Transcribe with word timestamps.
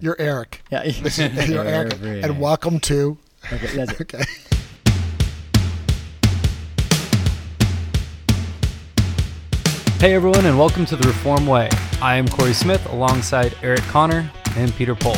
You're 0.00 0.16
Eric. 0.20 0.62
Yeah, 0.70 0.84
You're 1.46 1.64
Eric. 1.64 1.94
And 2.02 2.40
welcome 2.40 2.78
to. 2.80 3.18
Okay, 3.52 3.66
that's 3.74 3.92
it. 3.92 4.00
Okay. 4.02 4.24
Hey 9.98 10.14
everyone, 10.14 10.46
and 10.46 10.56
welcome 10.56 10.86
to 10.86 10.94
the 10.94 11.08
Reform 11.08 11.48
Way. 11.48 11.68
I 12.00 12.14
am 12.14 12.28
Corey 12.28 12.52
Smith 12.52 12.86
alongside 12.92 13.56
Eric 13.62 13.80
Connor 13.82 14.30
and 14.54 14.72
Peter 14.74 14.94
Pohl. 14.94 15.16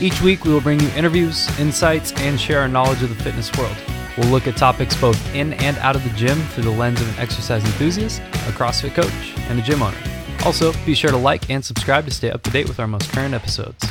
Each 0.00 0.20
week 0.20 0.44
we 0.44 0.52
will 0.52 0.60
bring 0.60 0.80
you 0.80 0.88
interviews, 0.90 1.48
insights, 1.60 2.12
and 2.14 2.40
share 2.40 2.60
our 2.60 2.68
knowledge 2.68 3.04
of 3.04 3.10
the 3.10 3.22
fitness 3.22 3.56
world. 3.56 3.76
We'll 4.18 4.30
look 4.30 4.48
at 4.48 4.56
topics 4.56 5.00
both 5.00 5.34
in 5.36 5.52
and 5.54 5.78
out 5.78 5.94
of 5.94 6.02
the 6.02 6.10
gym 6.10 6.38
through 6.48 6.64
the 6.64 6.70
lens 6.70 7.00
of 7.00 7.08
an 7.10 7.22
exercise 7.22 7.64
enthusiast, 7.64 8.20
a 8.20 8.52
CrossFit 8.52 8.94
coach, 8.94 9.34
and 9.48 9.60
a 9.60 9.62
gym 9.62 9.82
owner. 9.82 9.98
Also, 10.44 10.72
be 10.84 10.94
sure 10.94 11.10
to 11.10 11.16
like 11.16 11.48
and 11.48 11.64
subscribe 11.64 12.04
to 12.06 12.10
stay 12.10 12.30
up 12.30 12.42
to 12.42 12.50
date 12.50 12.66
with 12.66 12.80
our 12.80 12.88
most 12.88 13.12
current 13.12 13.32
episodes. 13.32 13.86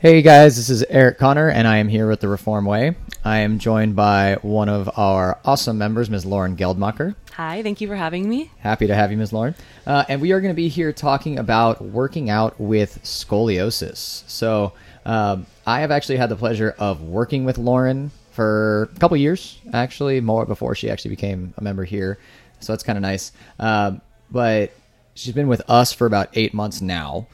Hey 0.00 0.22
guys, 0.22 0.54
this 0.54 0.70
is 0.70 0.84
Eric 0.84 1.18
Connor, 1.18 1.48
and 1.48 1.66
I 1.66 1.78
am 1.78 1.88
here 1.88 2.06
with 2.06 2.20
the 2.20 2.28
Reform 2.28 2.66
Way. 2.66 2.94
I 3.24 3.38
am 3.38 3.58
joined 3.58 3.96
by 3.96 4.36
one 4.42 4.68
of 4.68 4.88
our 4.96 5.40
awesome 5.44 5.76
members, 5.76 6.08
Ms. 6.08 6.24
Lauren 6.24 6.56
Geldmacher. 6.56 7.16
Hi, 7.32 7.64
thank 7.64 7.80
you 7.80 7.88
for 7.88 7.96
having 7.96 8.28
me. 8.28 8.52
Happy 8.58 8.86
to 8.86 8.94
have 8.94 9.10
you, 9.10 9.16
Ms. 9.16 9.32
Lauren. 9.32 9.56
Uh, 9.84 10.04
and 10.08 10.20
we 10.20 10.30
are 10.30 10.40
going 10.40 10.54
to 10.54 10.56
be 10.56 10.68
here 10.68 10.92
talking 10.92 11.36
about 11.36 11.82
working 11.82 12.30
out 12.30 12.60
with 12.60 13.00
scoliosis. 13.02 14.22
So, 14.28 14.72
um, 15.04 15.46
I 15.66 15.80
have 15.80 15.90
actually 15.90 16.18
had 16.18 16.28
the 16.28 16.36
pleasure 16.36 16.76
of 16.78 17.02
working 17.02 17.44
with 17.44 17.58
Lauren 17.58 18.12
for 18.30 18.90
a 18.94 18.98
couple 19.00 19.16
years, 19.16 19.58
actually, 19.72 20.20
more 20.20 20.46
before 20.46 20.76
she 20.76 20.88
actually 20.90 21.10
became 21.10 21.54
a 21.56 21.60
member 21.60 21.82
here. 21.82 22.20
So, 22.60 22.72
that's 22.72 22.84
kind 22.84 22.98
of 22.98 23.02
nice. 23.02 23.32
Um, 23.58 24.00
but 24.30 24.70
she's 25.14 25.34
been 25.34 25.48
with 25.48 25.68
us 25.68 25.92
for 25.92 26.06
about 26.06 26.28
eight 26.34 26.54
months 26.54 26.80
now. 26.80 27.26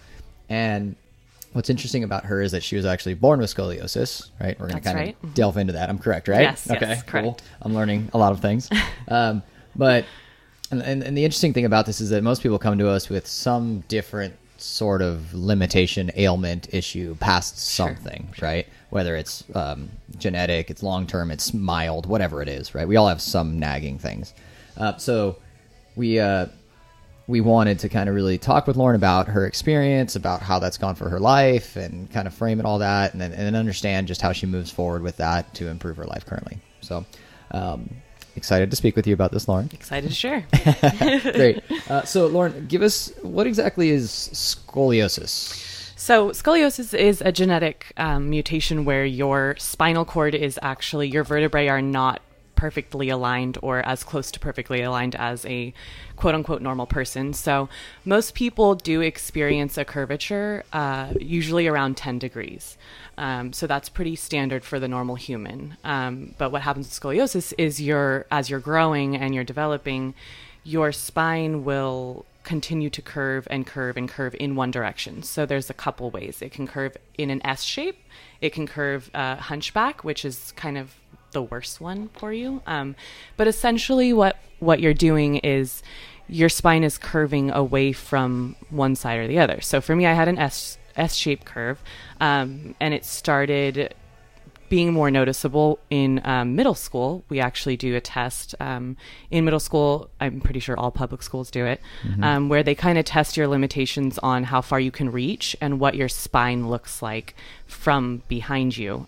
And 0.48 0.96
what's 1.54 1.70
interesting 1.70 2.04
about 2.04 2.24
her 2.24 2.42
is 2.42 2.52
that 2.52 2.62
she 2.62 2.76
was 2.76 2.84
actually 2.84 3.14
born 3.14 3.40
with 3.40 3.54
scoliosis, 3.54 4.30
right? 4.40 4.58
We're 4.58 4.68
going 4.68 4.82
to 4.82 4.84
kind 4.84 4.98
right. 4.98 5.16
of 5.22 5.34
delve 5.34 5.56
into 5.56 5.72
that. 5.72 5.88
I'm 5.88 5.98
correct, 5.98 6.28
right? 6.28 6.42
Yes, 6.42 6.66
yes, 6.68 7.02
correct. 7.04 7.42
I'm 7.62 7.72
learning 7.72 8.10
a 8.12 8.18
lot 8.18 8.32
of 8.32 8.40
things. 8.40 8.68
um, 9.08 9.42
but 9.76 10.04
and, 10.70 10.82
and, 10.82 11.02
and 11.02 11.16
the 11.16 11.24
interesting 11.24 11.52
thing 11.52 11.64
about 11.64 11.86
this 11.86 12.00
is 12.00 12.10
that 12.10 12.22
most 12.22 12.42
people 12.42 12.58
come 12.58 12.76
to 12.78 12.88
us 12.88 13.08
with 13.08 13.26
some 13.26 13.80
different 13.86 14.34
sort 14.56 15.00
of 15.00 15.32
limitation, 15.32 16.10
ailment, 16.16 16.72
issue 16.74 17.14
past 17.16 17.58
something, 17.58 18.28
right? 18.42 18.66
Whether 18.90 19.14
it's 19.14 19.44
um, 19.54 19.90
genetic, 20.18 20.70
it's 20.70 20.82
long 20.82 21.06
term, 21.06 21.30
it's 21.30 21.54
mild, 21.54 22.06
whatever 22.06 22.42
it 22.42 22.48
is, 22.48 22.74
right? 22.74 22.86
We 22.86 22.96
all 22.96 23.06
have 23.06 23.22
some 23.22 23.60
nagging 23.60 23.98
things. 23.98 24.34
Uh, 24.76 24.96
so 24.96 25.36
we 25.94 26.18
uh, 26.18 26.46
we 27.26 27.40
wanted 27.40 27.78
to 27.78 27.88
kind 27.88 28.08
of 28.08 28.14
really 28.14 28.36
talk 28.36 28.66
with 28.66 28.76
Lauren 28.76 28.96
about 28.96 29.28
her 29.28 29.46
experience, 29.46 30.14
about 30.14 30.42
how 30.42 30.58
that's 30.58 30.76
gone 30.76 30.94
for 30.94 31.08
her 31.08 31.18
life, 31.18 31.76
and 31.76 32.10
kind 32.10 32.26
of 32.26 32.34
frame 32.34 32.60
it 32.60 32.66
all 32.66 32.78
that, 32.78 33.12
and 33.12 33.20
then, 33.20 33.32
and 33.32 33.40
then 33.40 33.54
understand 33.54 34.06
just 34.08 34.20
how 34.20 34.32
she 34.32 34.46
moves 34.46 34.70
forward 34.70 35.02
with 35.02 35.16
that 35.16 35.54
to 35.54 35.68
improve 35.68 35.96
her 35.96 36.04
life 36.04 36.26
currently. 36.26 36.58
So, 36.82 37.06
um, 37.52 37.88
excited 38.36 38.70
to 38.70 38.76
speak 38.76 38.94
with 38.94 39.06
you 39.06 39.14
about 39.14 39.32
this, 39.32 39.48
Lauren. 39.48 39.70
Excited 39.72 40.08
to 40.08 40.14
share. 40.14 40.46
Great. 41.32 41.62
Uh, 41.88 42.02
so, 42.02 42.26
Lauren, 42.26 42.66
give 42.66 42.80
us 42.80 43.12
what 43.20 43.46
exactly 43.46 43.90
is 43.90 44.08
scoliosis? 44.32 45.98
so, 45.98 46.30
scoliosis 46.30 46.98
is 46.98 47.20
a 47.20 47.30
genetic 47.30 47.92
um, 47.98 48.30
mutation 48.30 48.86
where 48.86 49.04
your 49.04 49.54
spinal 49.58 50.06
cord 50.06 50.34
is 50.34 50.58
actually, 50.62 51.08
your 51.08 51.24
vertebrae 51.24 51.68
are 51.68 51.82
not 51.82 52.22
perfectly 52.56 53.08
aligned 53.08 53.58
or 53.62 53.80
as 53.80 54.04
close 54.04 54.30
to 54.32 54.40
perfectly 54.40 54.82
aligned 54.82 55.14
as 55.16 55.44
a 55.46 55.72
quote 56.16 56.34
unquote 56.34 56.62
normal 56.62 56.86
person. 56.86 57.32
So, 57.32 57.68
most 58.04 58.34
people 58.34 58.74
do 58.74 59.00
experience 59.00 59.76
a 59.78 59.84
curvature, 59.84 60.64
uh, 60.72 61.12
usually 61.20 61.66
around 61.66 61.96
10 61.96 62.18
degrees. 62.18 62.76
Um, 63.16 63.52
so 63.52 63.66
that's 63.66 63.88
pretty 63.88 64.16
standard 64.16 64.64
for 64.64 64.80
the 64.80 64.88
normal 64.88 65.14
human. 65.14 65.76
Um, 65.84 66.34
but 66.38 66.50
what 66.50 66.62
happens 66.62 66.86
with 66.86 66.98
scoliosis 67.00 67.52
is 67.58 67.80
you're 67.80 68.26
as 68.30 68.50
you're 68.50 68.60
growing 68.60 69.16
and 69.16 69.34
you're 69.34 69.44
developing, 69.44 70.14
your 70.64 70.92
spine 70.92 71.64
will 71.64 72.24
continue 72.42 72.90
to 72.90 73.00
curve 73.00 73.48
and 73.50 73.66
curve 73.66 73.96
and 73.96 74.08
curve 74.08 74.36
in 74.38 74.54
one 74.54 74.70
direction. 74.70 75.22
So 75.22 75.46
there's 75.46 75.70
a 75.70 75.74
couple 75.74 76.10
ways. 76.10 76.42
It 76.42 76.52
can 76.52 76.66
curve 76.66 76.96
in 77.16 77.30
an 77.30 77.44
S 77.44 77.62
shape. 77.62 77.98
It 78.40 78.52
can 78.52 78.66
curve 78.66 79.10
uh, 79.14 79.36
hunchback, 79.36 80.04
which 80.04 80.24
is 80.24 80.52
kind 80.52 80.76
of 80.76 80.94
the 81.34 81.42
worst 81.42 81.80
one 81.80 82.08
for 82.18 82.32
you. 82.32 82.62
Um, 82.66 82.96
but 83.36 83.46
essentially, 83.46 84.14
what 84.14 84.36
what 84.60 84.80
you're 84.80 84.94
doing 84.94 85.36
is 85.36 85.82
your 86.26 86.48
spine 86.48 86.84
is 86.84 86.96
curving 86.96 87.50
away 87.50 87.92
from 87.92 88.56
one 88.70 88.96
side 88.96 89.18
or 89.18 89.28
the 89.28 89.38
other. 89.38 89.60
So 89.60 89.82
for 89.82 89.94
me, 89.94 90.06
I 90.06 90.14
had 90.14 90.28
an 90.28 90.38
S 90.38 90.78
S 90.96 91.14
shaped 91.14 91.44
curve, 91.44 91.82
um, 92.20 92.74
and 92.80 92.94
it 92.94 93.04
started 93.04 93.94
being 94.70 94.94
more 94.94 95.10
noticeable 95.10 95.78
in 95.90 96.20
um, 96.24 96.56
middle 96.56 96.74
school. 96.74 97.22
We 97.28 97.38
actually 97.38 97.76
do 97.76 97.94
a 97.94 98.00
test 98.00 98.54
um, 98.58 98.96
in 99.30 99.44
middle 99.44 99.60
school. 99.60 100.08
I'm 100.18 100.40
pretty 100.40 100.60
sure 100.60 100.76
all 100.78 100.90
public 100.90 101.22
schools 101.22 101.50
do 101.50 101.66
it, 101.66 101.80
um, 102.24 102.48
where 102.48 102.62
they 102.62 102.74
kind 102.74 102.98
of 102.98 103.04
test 103.04 103.36
your 103.36 103.46
limitations 103.46 104.18
on 104.18 104.44
how 104.44 104.62
far 104.62 104.80
you 104.80 104.90
can 104.90 105.12
reach 105.12 105.54
and 105.60 105.78
what 105.78 105.94
your 105.94 106.08
spine 106.08 106.70
looks 106.70 107.02
like 107.02 107.34
from 107.66 108.22
behind 108.26 108.76
you. 108.76 109.06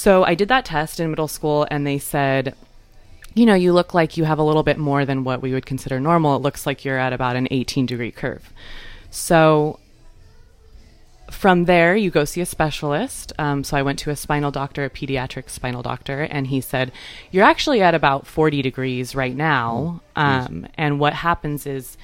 So 0.00 0.24
I 0.24 0.34
did 0.34 0.48
that 0.48 0.64
test 0.64 0.98
in 0.98 1.10
middle 1.10 1.28
school, 1.28 1.66
and 1.70 1.86
they 1.86 1.98
said, 1.98 2.54
you 3.34 3.44
know, 3.44 3.52
you 3.52 3.74
look 3.74 3.92
like 3.92 4.16
you 4.16 4.24
have 4.24 4.38
a 4.38 4.42
little 4.42 4.62
bit 4.62 4.78
more 4.78 5.04
than 5.04 5.24
what 5.24 5.42
we 5.42 5.52
would 5.52 5.66
consider 5.66 6.00
normal. 6.00 6.36
It 6.36 6.38
looks 6.38 6.64
like 6.64 6.86
you're 6.86 6.96
at 6.98 7.12
about 7.12 7.36
an 7.36 7.48
18 7.50 7.84
degree 7.84 8.10
curve. 8.10 8.50
So 9.10 9.78
from 11.30 11.66
there, 11.66 11.94
you 11.96 12.10
go 12.10 12.24
see 12.24 12.40
a 12.40 12.46
specialist. 12.46 13.34
Um, 13.38 13.62
so 13.62 13.76
I 13.76 13.82
went 13.82 13.98
to 13.98 14.10
a 14.10 14.16
spinal 14.16 14.50
doctor, 14.50 14.86
a 14.86 14.88
pediatric 14.88 15.50
spinal 15.50 15.82
doctor, 15.82 16.22
and 16.22 16.46
he 16.46 16.62
said, 16.62 16.92
You're 17.30 17.44
actually 17.44 17.82
at 17.82 17.94
about 17.94 18.26
40 18.26 18.62
degrees 18.62 19.14
right 19.14 19.36
now. 19.36 20.00
Um, 20.16 20.66
and 20.78 20.98
what 20.98 21.12
happens 21.12 21.66
is 21.66 21.98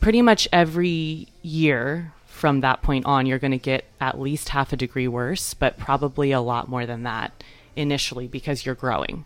pretty 0.00 0.22
much 0.22 0.46
every 0.52 1.26
year 1.42 2.12
from 2.34 2.62
that 2.62 2.82
point 2.82 3.06
on, 3.06 3.26
you're 3.26 3.38
going 3.38 3.52
to 3.52 3.58
get 3.58 3.84
at 4.00 4.20
least 4.20 4.48
half 4.48 4.72
a 4.72 4.76
degree 4.76 5.06
worse, 5.06 5.54
but 5.54 5.78
probably 5.78 6.32
a 6.32 6.40
lot 6.40 6.68
more 6.68 6.84
than 6.84 7.04
that 7.04 7.44
initially 7.76 8.26
because 8.26 8.66
you're 8.66 8.74
growing. 8.74 9.24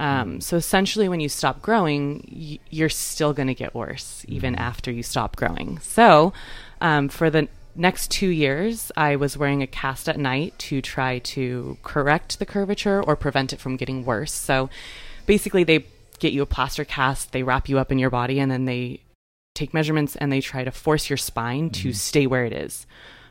Um, 0.00 0.40
so 0.40 0.56
essentially, 0.56 1.08
when 1.08 1.20
you 1.20 1.28
stop 1.28 1.62
growing, 1.62 2.28
y- 2.30 2.58
you're 2.68 2.88
still 2.88 3.32
going 3.32 3.46
to 3.46 3.54
get 3.54 3.76
worse 3.76 4.24
even 4.26 4.56
after 4.56 4.90
you 4.90 5.04
stop 5.04 5.36
growing. 5.36 5.78
So 5.78 6.32
um, 6.80 7.08
for 7.08 7.30
the 7.30 7.46
next 7.76 8.10
two 8.10 8.28
years, 8.28 8.90
I 8.96 9.14
was 9.14 9.36
wearing 9.36 9.62
a 9.62 9.68
cast 9.68 10.08
at 10.08 10.18
night 10.18 10.58
to 10.58 10.82
try 10.82 11.20
to 11.20 11.78
correct 11.84 12.40
the 12.40 12.46
curvature 12.46 13.00
or 13.00 13.14
prevent 13.14 13.52
it 13.52 13.60
from 13.60 13.76
getting 13.76 14.04
worse. 14.04 14.32
So 14.32 14.68
basically, 15.26 15.62
they 15.62 15.86
get 16.18 16.32
you 16.32 16.42
a 16.42 16.46
plaster 16.46 16.84
cast, 16.84 17.30
they 17.30 17.44
wrap 17.44 17.68
you 17.68 17.78
up 17.78 17.92
in 17.92 18.00
your 18.00 18.10
body, 18.10 18.40
and 18.40 18.50
then 18.50 18.64
they 18.64 19.00
take 19.58 19.74
measurements 19.74 20.16
and 20.16 20.30
they 20.32 20.40
try 20.40 20.64
to 20.64 20.70
force 20.70 21.10
your 21.10 21.16
spine 21.16 21.70
to 21.70 21.92
stay 21.92 22.26
where 22.26 22.44
it 22.44 22.52
is. 22.52 22.86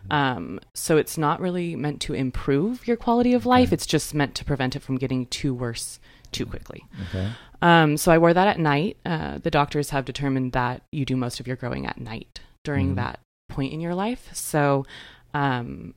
Um, 0.10 0.60
so 0.74 0.96
it's 0.98 1.18
not 1.18 1.42
really 1.42 1.76
meant 1.76 2.00
to 2.02 2.14
improve 2.14 2.88
your 2.88 2.96
quality 2.98 3.34
of 3.34 3.46
life. 3.46 3.74
It's 3.74 3.86
just 3.86 4.14
meant 4.14 4.36
to 4.36 4.46
prevent 4.46 4.76
it 4.76 4.82
from 4.82 4.98
getting 4.98 5.26
too 5.26 5.54
worse 5.54 6.00
too 6.32 6.46
quickly. 6.46 6.84
Okay. 7.10 7.30
Um, 7.62 7.98
so 7.98 8.12
I 8.12 8.18
wore 8.18 8.34
that 8.34 8.48
at 8.48 8.60
night. 8.60 8.98
Uh, 9.06 9.40
the 9.40 9.52
doctors 9.52 9.90
have 9.90 10.06
determined 10.06 10.52
that 10.54 10.82
you 10.92 11.04
do 11.06 11.16
most 11.18 11.40
of 11.40 11.48
your 11.48 11.56
growing 11.56 11.86
at 11.86 12.00
night 12.00 12.40
during 12.64 12.92
Mhm. 12.94 12.96
that 12.96 13.20
point 13.50 13.74
in 13.74 13.82
your 13.82 13.96
life. 13.96 14.30
So, 14.34 14.86
um, 15.34 15.94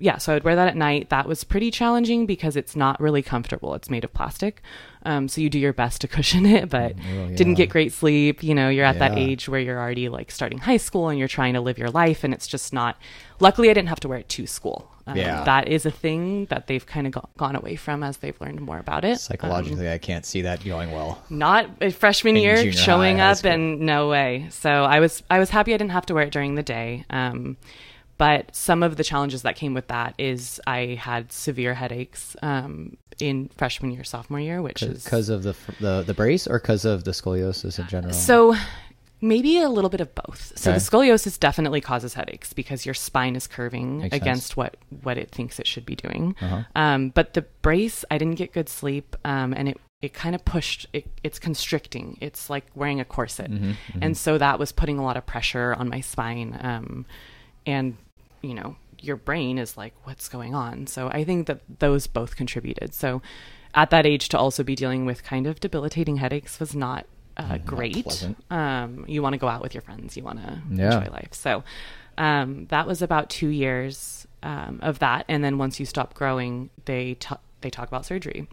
yeah, 0.00 0.18
so 0.18 0.32
I 0.32 0.36
would 0.36 0.44
wear 0.44 0.54
that 0.56 0.68
at 0.68 0.76
night. 0.76 1.08
That 1.10 1.26
was 1.26 1.42
pretty 1.42 1.70
challenging 1.72 2.24
because 2.24 2.54
it's 2.56 2.76
not 2.76 3.00
really 3.00 3.22
comfortable. 3.22 3.74
It's 3.74 3.90
made 3.90 4.04
of 4.04 4.12
plastic. 4.14 4.62
Um, 5.04 5.26
so 5.26 5.40
you 5.40 5.50
do 5.50 5.58
your 5.58 5.72
best 5.72 6.00
to 6.02 6.08
cushion 6.16 6.46
it, 6.46 6.68
but 6.68 6.94
Oh, 7.16 7.28
didn't 7.34 7.54
get 7.54 7.68
great 7.68 7.92
sleep. 7.92 8.42
You 8.42 8.54
know, 8.54 8.68
you're 8.68 8.84
at 8.84 8.98
that 9.00 9.18
age 9.18 9.48
where 9.48 9.60
you're 9.60 9.78
already 9.78 10.08
like 10.08 10.30
starting 10.30 10.58
high 10.58 10.76
school 10.76 11.08
and 11.08 11.18
you're 11.18 11.26
trying 11.28 11.54
to 11.54 11.60
live 11.60 11.78
your 11.78 11.90
life, 11.90 12.22
and 12.24 12.32
it's 12.32 12.46
just 12.46 12.72
not. 12.72 12.96
Luckily, 13.40 13.70
I 13.70 13.74
didn't 13.74 13.88
have 13.88 14.00
to 14.00 14.08
wear 14.08 14.18
it 14.18 14.28
to 14.30 14.46
school. 14.46 14.90
Um, 15.06 15.16
Yeah. 15.16 15.42
That 15.44 15.68
is 15.68 15.86
a 15.86 15.90
thing 15.90 16.44
that 16.46 16.66
they've 16.66 16.84
kind 16.84 17.06
of 17.06 17.14
go- 17.14 17.28
gone 17.38 17.56
away 17.56 17.76
from 17.76 18.02
as 18.02 18.18
they've 18.18 18.38
learned 18.40 18.60
more 18.60 18.78
about 18.78 19.04
it. 19.04 19.12
Um, 19.12 19.16
Psychologically, 19.18 19.90
I 19.90 19.98
can't 19.98 20.26
see 20.26 20.42
that 20.42 20.62
going 20.64 20.92
well. 20.92 21.22
not 21.30 21.70
a 21.80 21.90
freshman 21.90 22.36
In 22.36 22.42
year 22.42 22.72
showing 22.72 23.18
high, 23.18 23.30
up 23.30 23.44
and 23.44 23.80
no 23.80 24.08
way 24.10 24.46
so 24.50 24.70
i 24.84 25.00
was 25.00 25.22
i 25.30 25.38
was 25.38 25.50
happy 25.50 25.72
i 25.72 25.76
didn't 25.78 25.92
have 25.92 26.06
to 26.06 26.14
wear 26.14 26.24
it 26.24 26.30
during 26.32 26.54
the 26.56 26.62
day 26.62 27.04
um, 27.10 27.56
but 28.18 28.54
some 28.54 28.82
of 28.82 28.96
the 28.96 29.04
challenges 29.04 29.42
that 29.42 29.56
came 29.56 29.74
with 29.74 29.88
that 29.88 30.14
is 30.18 30.60
i 30.66 30.98
had 31.00 31.32
severe 31.32 31.74
headaches 31.74 32.36
um, 32.42 32.96
in 33.20 33.48
freshman 33.56 33.90
year 33.90 34.04
sophomore 34.04 34.40
year 34.40 34.60
which 34.62 34.82
is 34.82 35.04
Because 35.04 35.28
of 35.28 35.42
the, 35.42 35.54
the 35.80 36.02
the 36.02 36.14
brace 36.14 36.46
or 36.46 36.58
because 36.58 36.84
of 36.84 37.04
the 37.04 37.12
scoliosis 37.12 37.78
in 37.78 37.86
general? 37.88 38.12
so 38.12 38.54
maybe 39.20 39.58
a 39.58 39.68
little 39.68 39.90
bit 39.90 40.00
of 40.00 40.14
both 40.14 40.52
so 40.56 40.70
Okay. 40.70 40.78
the 40.78 40.84
scoliosis 40.84 41.38
definitely 41.40 41.80
causes 41.80 42.14
headaches 42.14 42.52
because 42.52 42.86
your 42.86 42.94
spine 42.94 43.34
is 43.34 43.46
curving 43.48 43.98
Makes 43.98 44.12
sense. 44.12 44.22
against 44.22 44.56
what 44.56 44.76
what 45.02 45.18
it 45.18 45.30
thinks 45.32 45.58
it 45.58 45.66
should 45.66 45.84
be 45.86 45.96
doing 45.96 46.36
Uh-huh. 46.40 46.62
um, 46.76 47.10
but 47.10 47.34
the 47.34 47.42
brace 47.62 48.04
i 48.10 48.18
didn't 48.18 48.36
get 48.36 48.52
good 48.52 48.68
sleep 48.68 49.16
um, 49.24 49.52
and 49.54 49.68
it 49.70 49.80
it 50.00 50.14
kind 50.14 50.36
of 50.36 50.44
pushed 50.44 50.86
it, 50.92 51.08
it's 51.24 51.40
constricting 51.40 52.16
it's 52.20 52.48
like 52.48 52.64
wearing 52.76 53.00
a 53.00 53.04
corset 53.04 53.50
Mm-hmm, 53.50 53.72
and 54.00 54.16
so 54.16 54.38
that 54.38 54.60
was 54.60 54.70
putting 54.70 54.96
a 55.00 55.02
lot 55.02 55.16
of 55.16 55.26
pressure 55.26 55.74
on 55.74 55.88
my 55.88 56.00
spine 56.00 56.56
um, 56.62 57.04
and 57.66 57.96
you 58.42 58.54
know 58.54 58.76
your 59.00 59.16
brain 59.16 59.58
is 59.58 59.76
like 59.76 59.94
what's 60.04 60.28
going 60.28 60.54
on? 60.54 60.86
So 60.86 61.08
i 61.08 61.22
think 61.24 61.46
that 61.46 61.60
those 61.78 62.06
both 62.06 62.34
contributed. 62.36 62.94
So 62.94 63.22
at 63.74 63.90
that 63.90 64.06
age 64.06 64.28
to 64.30 64.38
also 64.38 64.62
be 64.64 64.74
dealing 64.74 65.04
with 65.06 65.22
kind 65.22 65.46
of 65.46 65.60
debilitating 65.60 66.16
headaches 66.16 66.58
was 66.58 66.74
not 66.74 67.06
uh, 67.36 67.58
great. 67.58 68.02
pleasant. 68.04 68.36
um, 68.50 69.04
you 69.06 69.22
want 69.22 69.34
to 69.34 69.38
go 69.38 69.46
out 69.46 69.62
with 69.62 69.72
your 69.72 69.82
friends. 69.82 70.16
You 70.16 70.24
want 70.24 70.42
to 70.42 70.60
Yeah. 70.70 70.98
enjoy 70.98 71.12
life. 71.12 71.28
So 71.32 71.62
um, 72.16 72.66
that 72.70 72.86
was 72.88 73.00
about 73.02 73.30
two 73.30 73.48
years 73.48 74.26
um, 74.42 74.80
of 74.82 74.98
that. 74.98 75.24
And 75.28 75.44
then 75.44 75.58
once 75.58 75.78
you 75.78 75.86
stop 75.86 76.14
growing 76.14 76.70
they 76.86 77.14
ta- 77.14 77.38
they 77.60 77.70
talk 77.70 77.86
about 77.86 78.04
surgery. 78.06 78.48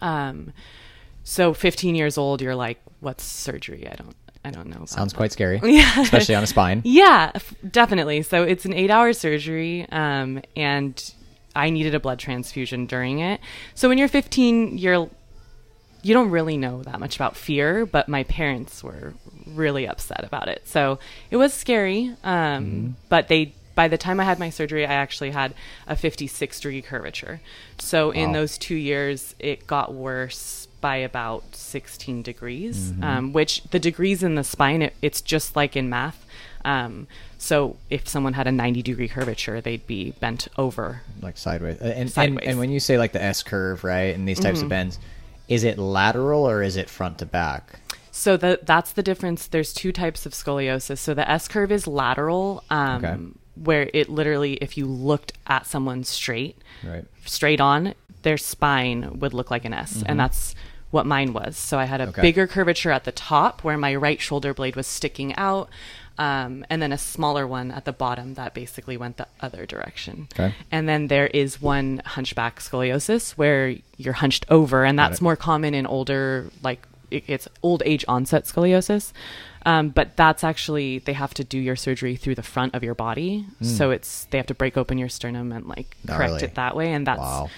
Um, 0.00 0.52
so 1.24 1.52
15 1.52 1.94
years 1.94 2.16
old 2.16 2.40
you're 2.40 2.54
like 2.54 2.80
what's 3.00 3.24
surgery? 3.24 3.88
I 3.90 3.94
don't 3.94 4.14
i 4.44 4.50
don't 4.50 4.68
know 4.68 4.84
Sounds 4.86 5.12
that. 5.12 5.16
quite 5.16 5.32
scary, 5.32 5.60
Yeah. 5.64 6.00
especially 6.00 6.34
on 6.34 6.42
a 6.42 6.46
spine. 6.46 6.82
Yeah, 6.84 7.32
f- 7.34 7.54
definitely. 7.70 8.22
So 8.22 8.42
it's 8.42 8.64
an 8.64 8.72
eight 8.74 8.90
hour 8.90 9.12
surgery, 9.12 9.86
um, 9.92 10.42
and 10.56 10.94
I 11.54 11.70
needed 11.70 11.94
a 11.94 12.00
blood 12.00 12.18
transfusion 12.18 12.86
during 12.86 13.18
it. 13.18 13.40
So 13.74 13.88
when 13.88 13.98
you're 13.98 14.08
15, 14.08 14.78
you're 14.78 15.10
you 16.02 16.14
don't 16.14 16.30
really 16.30 16.56
know 16.56 16.82
that 16.84 16.98
much 16.98 17.16
about 17.16 17.36
fear, 17.36 17.84
but 17.84 18.08
my 18.08 18.22
parents 18.24 18.82
were 18.82 19.12
really 19.46 19.86
upset 19.86 20.24
about 20.24 20.48
it. 20.48 20.66
So 20.66 20.98
it 21.30 21.36
was 21.36 21.52
scary. 21.52 22.16
Um, 22.24 22.96
But 23.10 23.28
they 23.28 23.52
by 23.74 23.88
the 23.88 23.98
time 23.98 24.18
I 24.20 24.24
had 24.24 24.38
my 24.38 24.48
surgery, 24.50 24.84
I 24.86 24.92
actually 24.94 25.30
had 25.30 25.54
a 25.86 25.94
56 25.96 26.60
degree 26.60 26.80
curvature. 26.82 27.40
So 27.78 28.10
in 28.10 28.32
those 28.32 28.56
two 28.58 28.74
years, 28.74 29.34
it 29.38 29.66
got 29.66 29.92
worse 29.94 30.68
by 30.80 30.96
about 30.96 31.54
16 31.54 32.22
degrees, 32.22 32.92
um, 33.02 33.32
which 33.32 33.62
the 33.64 33.78
degrees 33.78 34.22
in 34.22 34.34
the 34.34 34.44
spine, 34.44 34.82
it, 34.82 34.94
it's 35.02 35.20
just 35.20 35.56
like 35.56 35.76
in 35.76 35.88
math. 35.88 36.24
Um, 36.64 37.06
so 37.38 37.76
if 37.88 38.06
someone 38.08 38.34
had 38.34 38.46
a 38.46 38.52
90 38.52 38.82
degree 38.82 39.08
curvature, 39.08 39.60
they'd 39.60 39.86
be 39.86 40.12
bent 40.12 40.48
over. 40.58 41.02
like 41.22 41.38
sideways. 41.38 41.78
And, 41.80 41.92
and 41.92 42.10
Sideways. 42.10 42.40
Mm-hmm. 42.40 42.50
and 42.50 42.58
when 42.58 42.70
you 42.70 42.80
say 42.80 42.98
like 42.98 43.12
the 43.12 43.22
S 43.22 43.42
curve, 43.42 43.82
right, 43.84 44.14
and 44.14 44.28
these 44.28 44.40
types 44.40 44.60
of 44.62 44.68
bends, 44.68 44.98
is 45.48 45.64
it 45.64 45.78
lateral 45.78 46.48
or 46.48 46.62
is 46.62 46.76
it 46.76 46.88
front 46.90 47.18
to 47.18 47.26
back? 47.26 47.80
So 48.12 48.36
the, 48.36 48.58
that's 48.62 48.92
the 48.92 49.02
difference. 49.02 49.46
There's 49.46 49.72
two 49.72 49.92
types 49.92 50.26
of 50.26 50.32
scoliosis. 50.32 50.98
So 50.98 51.14
the 51.14 51.28
S 51.30 51.48
curve 51.48 51.72
is 51.72 51.86
lateral, 51.86 52.62
um, 52.70 53.04
Okay. 53.04 53.16
Where 53.54 53.90
it 53.92 54.08
literally, 54.08 54.54
if 54.54 54.76
you 54.76 54.86
looked 54.86 55.32
at 55.46 55.66
someone 55.66 56.04
straight, 56.04 56.56
Right. 56.84 57.04
straight 57.24 57.60
on, 57.60 57.94
their 58.22 58.36
spine 58.38 59.18
would 59.18 59.34
look 59.34 59.50
like 59.50 59.64
an 59.64 59.72
S, 59.72 60.02
and 60.06 60.18
that's 60.20 60.54
what 60.90 61.06
mine 61.06 61.32
was. 61.32 61.56
So 61.56 61.78
I 61.78 61.84
had 61.84 62.00
a 62.00 62.04
Mm-hmm. 62.04 62.10
Okay. 62.10 62.22
bigger 62.22 62.46
curvature 62.46 62.90
at 62.90 63.04
the 63.04 63.12
top, 63.12 63.62
where 63.64 63.76
my 63.78 63.94
right 63.94 64.20
shoulder 64.20 64.52
blade 64.54 64.76
was 64.76 64.86
sticking 64.86 65.34
out, 65.36 65.68
um, 66.18 66.64
and 66.68 66.82
then 66.82 66.92
a 66.92 66.98
smaller 66.98 67.46
one 67.46 67.70
at 67.70 67.84
the 67.86 67.92
bottom 67.92 68.34
that 68.34 68.52
basically 68.54 68.96
went 68.96 69.16
the 69.16 69.26
other 69.40 69.64
direction. 69.66 70.28
Okay. 70.34 70.54
And 70.70 70.88
then 70.88 71.06
there 71.06 71.28
is 71.28 71.62
one 71.62 72.02
hunchback 72.04 72.60
scoliosis 72.60 73.32
where 73.32 73.76
you're 73.96 74.14
hunched 74.14 74.44
over, 74.50 74.84
and 74.84 74.98
that's 74.98 75.18
it. 75.20 75.22
more 75.22 75.36
common 75.36 75.72
in 75.74 75.86
older, 75.86 76.50
like 76.62 76.86
it's 77.10 77.48
old 77.62 77.82
age 77.86 78.04
onset 78.08 78.44
scoliosis. 78.44 79.12
Um, 79.66 79.90
but 79.90 80.16
that's 80.16 80.42
actually 80.42 81.00
they 81.00 81.12
have 81.12 81.34
to 81.34 81.44
do 81.44 81.58
your 81.58 81.76
surgery 81.76 82.16
through 82.16 82.34
the 82.36 82.42
front 82.42 82.74
of 82.74 82.82
your 82.82 82.94
body, 82.94 83.44
so 83.60 83.90
it's 83.90 84.24
they 84.30 84.38
have 84.38 84.46
to 84.46 84.54
break 84.54 84.76
open 84.78 84.96
your 84.96 85.10
sternum 85.10 85.52
and 85.52 85.66
like 85.66 85.96
correct 86.06 86.42
it 86.42 86.54
that 86.54 86.74
way, 86.74 86.92
and 86.92 87.06
that's 87.06 87.18
Wow. 87.20 87.50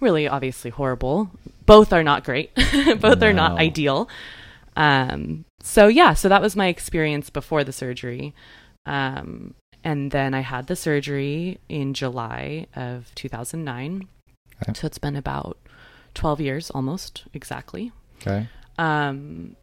really 0.00 0.26
obviously 0.26 0.70
horrible. 0.70 1.30
Both 1.66 1.92
are 1.92 2.02
not 2.02 2.24
great. 2.24 2.54
Both 3.00 3.22
are 3.22 3.32
not 3.34 3.58
ideal. 3.58 4.08
Um, 4.76 5.44
so 5.60 5.86
yeah, 5.86 6.14
so 6.14 6.28
that 6.30 6.40
was 6.42 6.56
my 6.56 6.68
experience 6.68 7.28
before 7.30 7.62
the 7.62 7.72
surgery. 7.72 8.34
Um, 8.86 9.54
and 9.82 10.10
then 10.12 10.32
I 10.34 10.40
had 10.40 10.66
the 10.66 10.76
surgery 10.76 11.58
in 11.68 11.92
July 11.94 12.66
of 12.74 13.10
2009. 13.14 14.08
Okay. 14.62 14.72
So 14.74 14.86
it's 14.86 14.98
been 14.98 15.16
about 15.16 15.58
12 16.14 16.40
years 16.40 16.70
almost 16.70 17.24
exactly. 17.34 17.92
Okay. 18.20 18.48
Um, 18.78 19.56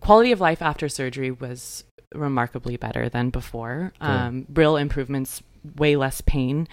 quality 0.00 0.32
of 0.32 0.40
life 0.40 0.62
after 0.62 0.88
surgery 0.88 1.30
was 1.30 1.84
remarkably 2.14 2.76
better 2.76 3.08
than 3.08 3.30
before. 3.30 3.92
Good. 4.00 4.06
Um, 4.06 4.46
real 4.52 4.76
improvements, 4.76 5.42
way 5.76 5.96
less 5.96 6.20
pain, 6.20 6.68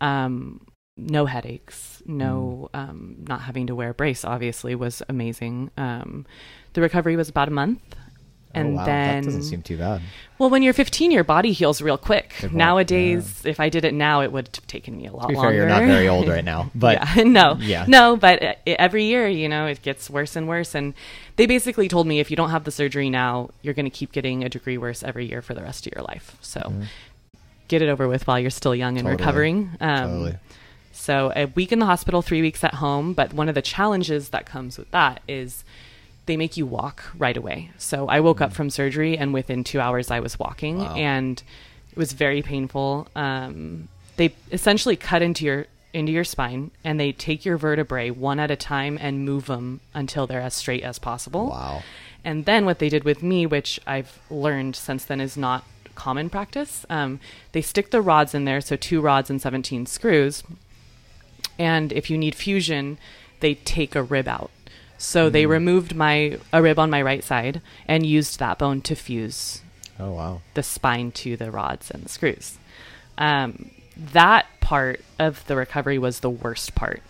um, 0.00 0.66
no 0.96 1.26
headaches, 1.26 2.02
no 2.06 2.70
Mm. 2.72 2.78
um, 2.78 3.16
not 3.28 3.42
having 3.42 3.66
to 3.66 3.74
wear 3.74 3.90
a 3.90 3.94
brace. 3.94 4.24
Obviously, 4.24 4.74
was 4.74 5.02
amazing. 5.08 5.70
Um, 5.76 6.24
the 6.72 6.80
recovery 6.80 7.16
was 7.16 7.28
about 7.28 7.48
a 7.48 7.52
month, 7.52 7.82
and 8.56 8.74
oh, 8.74 8.76
wow. 8.76 8.84
then 8.86 9.20
that 9.22 9.24
doesn't 9.26 9.42
seem 9.44 9.62
too 9.62 9.76
bad. 9.76 10.00
well, 10.38 10.50
when 10.50 10.62
you're 10.62 10.72
15, 10.72 11.10
your 11.10 11.22
body 11.24 11.52
heals 11.52 11.80
real 11.82 11.96
quick. 11.98 12.34
Good. 12.40 12.52
Nowadays, 12.54 13.44
if 13.44 13.60
I 13.60 13.68
did 13.68 13.84
it 13.84 13.94
now, 13.94 14.22
it 14.22 14.32
would 14.32 14.48
have 14.54 14.66
taken 14.66 14.96
me 14.96 15.06
a 15.06 15.12
lot 15.12 15.22
To 15.22 15.28
be 15.28 15.34
longer. 15.34 15.48
fair, 15.50 15.56
you're 15.56 15.68
not 15.68 15.82
very 15.82 16.08
old 16.08 16.26
right 16.28 16.44
now, 16.44 16.70
but 16.74 16.98
yeah, 17.16 17.22
no, 17.24 17.56
Yeah. 17.60 17.84
no, 17.88 18.16
but 18.16 18.58
every 18.66 19.04
year, 19.04 19.28
you 19.28 19.48
know, 19.48 19.66
it 19.66 19.82
gets 19.82 20.10
worse 20.10 20.34
and 20.36 20.48
worse. 20.48 20.74
And 20.74 20.94
they 21.36 21.46
basically 21.46 21.88
told 21.88 22.06
me 22.06 22.18
if 22.20 22.30
you 22.30 22.36
don't 22.36 22.50
have 22.50 22.64
the 22.64 22.70
surgery 22.70 23.10
now, 23.10 23.50
you're 23.62 23.74
going 23.74 23.86
to 23.86 23.90
keep 23.90 24.10
getting 24.12 24.42
a 24.44 24.48
degree 24.48 24.78
worse 24.78 25.02
every 25.02 25.26
year 25.28 25.42
for 25.42 25.54
the 25.54 25.62
rest 25.62 25.86
of 25.86 25.92
your 25.94 26.02
life. 26.04 26.36
So 26.40 26.72
get 27.68 27.82
it 27.82 27.88
over 27.88 28.06
with 28.08 28.26
while 28.26 28.38
you're 28.38 28.50
still 28.50 28.74
young 28.74 28.96
and 28.98 29.06
Totally. 29.06 29.16
recovering. 29.20 29.70
Um, 29.80 30.10
totally. 30.10 30.34
So 30.92 31.32
a 31.36 31.46
week 31.46 31.72
in 31.72 31.78
the 31.78 31.86
hospital, 31.86 32.22
three 32.22 32.40
weeks 32.40 32.64
at 32.64 32.74
home. 32.74 33.12
But 33.12 33.32
one 33.34 33.48
of 33.48 33.54
the 33.54 33.62
challenges 33.62 34.30
that 34.30 34.46
comes 34.46 34.78
with 34.78 34.90
that 34.92 35.20
is 35.28 35.62
they 36.26 36.36
make 36.36 36.56
you 36.56 36.66
walk 36.66 37.04
right 37.16 37.36
away. 37.36 37.70
So 37.78 38.08
I 38.08 38.20
woke 38.20 38.40
up 38.40 38.52
from 38.52 38.68
surgery, 38.70 39.16
and 39.16 39.32
within 39.32 39.64
two 39.64 39.80
hours, 39.80 40.10
I 40.10 40.20
was 40.20 40.38
walking, 40.38 40.78
Wow. 40.78 40.94
and 40.94 41.42
it 41.90 41.96
was 41.96 42.12
very 42.12 42.42
painful. 42.42 43.08
Um, 43.16 43.88
they 44.16 44.34
essentially 44.52 44.96
cut 44.96 45.22
into 45.22 45.44
your 45.44 45.66
into 45.92 46.12
your 46.12 46.24
spine, 46.24 46.70
and 46.84 47.00
they 47.00 47.10
take 47.12 47.44
your 47.46 47.56
vertebrae 47.56 48.10
one 48.10 48.38
at 48.38 48.50
a 48.50 48.56
time 48.56 48.98
and 49.00 49.24
move 49.24 49.46
them 49.46 49.80
until 49.94 50.26
they're 50.26 50.42
as 50.42 50.52
straight 50.52 50.82
as 50.82 50.98
possible. 50.98 51.46
Wow. 51.48 51.82
And 52.22 52.44
then 52.44 52.66
what 52.66 52.80
they 52.80 52.90
did 52.90 53.04
with 53.04 53.22
me, 53.22 53.46
which 53.46 53.80
I've 53.86 54.18
learned 54.28 54.76
since 54.76 55.04
then 55.04 55.20
is 55.22 55.38
not 55.38 55.64
common 55.94 56.28
practice, 56.28 56.84
um, 56.90 57.18
they 57.52 57.62
stick 57.62 57.92
the 57.92 58.02
rods 58.02 58.34
in 58.34 58.44
there, 58.44 58.60
so 58.60 58.76
two 58.76 59.00
rods 59.00 59.30
and 59.30 59.40
17 59.40 59.86
screws. 59.86 60.42
And 61.58 61.92
if 61.92 62.10
you 62.10 62.18
need 62.18 62.34
fusion, 62.34 62.98
they 63.40 63.54
take 63.54 63.94
a 63.94 64.02
rib 64.02 64.28
out. 64.28 64.50
So 64.98 65.28
they 65.30 65.46
removed 65.46 65.94
my 65.94 66.38
a 66.52 66.62
rib 66.62 66.78
on 66.78 66.90
my 66.90 67.02
right 67.02 67.22
side 67.22 67.60
and 67.86 68.04
used 68.06 68.38
that 68.38 68.58
bone 68.58 68.80
to 68.82 68.94
fuse 68.94 69.60
Oh 69.98 70.12
wow. 70.12 70.40
the 70.54 70.62
spine 70.62 71.10
to 71.12 71.36
the 71.36 71.50
rods 71.50 71.90
and 71.90 72.04
the 72.04 72.08
screws. 72.08 72.58
Um, 73.18 73.70
that 74.12 74.46
part 74.60 75.00
of 75.18 75.46
the 75.46 75.56
recovery 75.56 75.98
was 75.98 76.20
the 76.20 76.30
worst 76.30 76.74
part. 76.74 77.02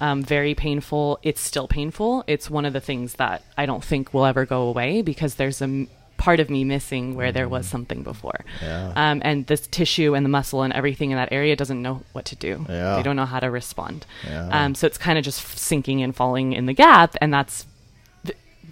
Um, 0.00 0.22
very 0.22 0.54
painful. 0.54 1.18
It's 1.22 1.40
still 1.40 1.68
painful. 1.68 2.24
It's 2.26 2.50
one 2.50 2.64
of 2.64 2.72
the 2.72 2.80
things 2.80 3.14
that 3.14 3.42
I 3.56 3.64
don't 3.66 3.84
think 3.84 4.12
will 4.12 4.26
ever 4.26 4.44
go 4.44 4.62
away 4.62 5.00
because 5.02 5.36
there's 5.36 5.60
a 5.60 5.64
m- 5.64 5.88
part 6.16 6.40
of 6.40 6.48
me 6.48 6.64
missing 6.64 7.14
where 7.14 7.32
there 7.32 7.48
was 7.48 7.66
something 7.66 8.02
before. 8.02 8.44
Yeah. 8.62 8.92
Um, 8.94 9.20
and 9.24 9.46
this 9.46 9.66
tissue 9.66 10.14
and 10.14 10.24
the 10.24 10.30
muscle 10.30 10.62
and 10.62 10.72
everything 10.72 11.10
in 11.10 11.16
that 11.16 11.32
area 11.32 11.56
doesn't 11.56 11.80
know 11.80 12.02
what 12.12 12.24
to 12.26 12.36
do. 12.36 12.64
Yeah. 12.68 12.96
They 12.96 13.02
don't 13.02 13.16
know 13.16 13.26
how 13.26 13.40
to 13.40 13.50
respond. 13.50 14.06
Yeah. 14.26 14.48
Um, 14.50 14.74
so 14.74 14.86
it's 14.86 14.98
kind 14.98 15.18
of 15.18 15.24
just 15.24 15.58
sinking 15.58 16.02
and 16.02 16.14
falling 16.14 16.52
in 16.52 16.66
the 16.66 16.72
gap, 16.72 17.16
and 17.20 17.32
that's 17.32 17.66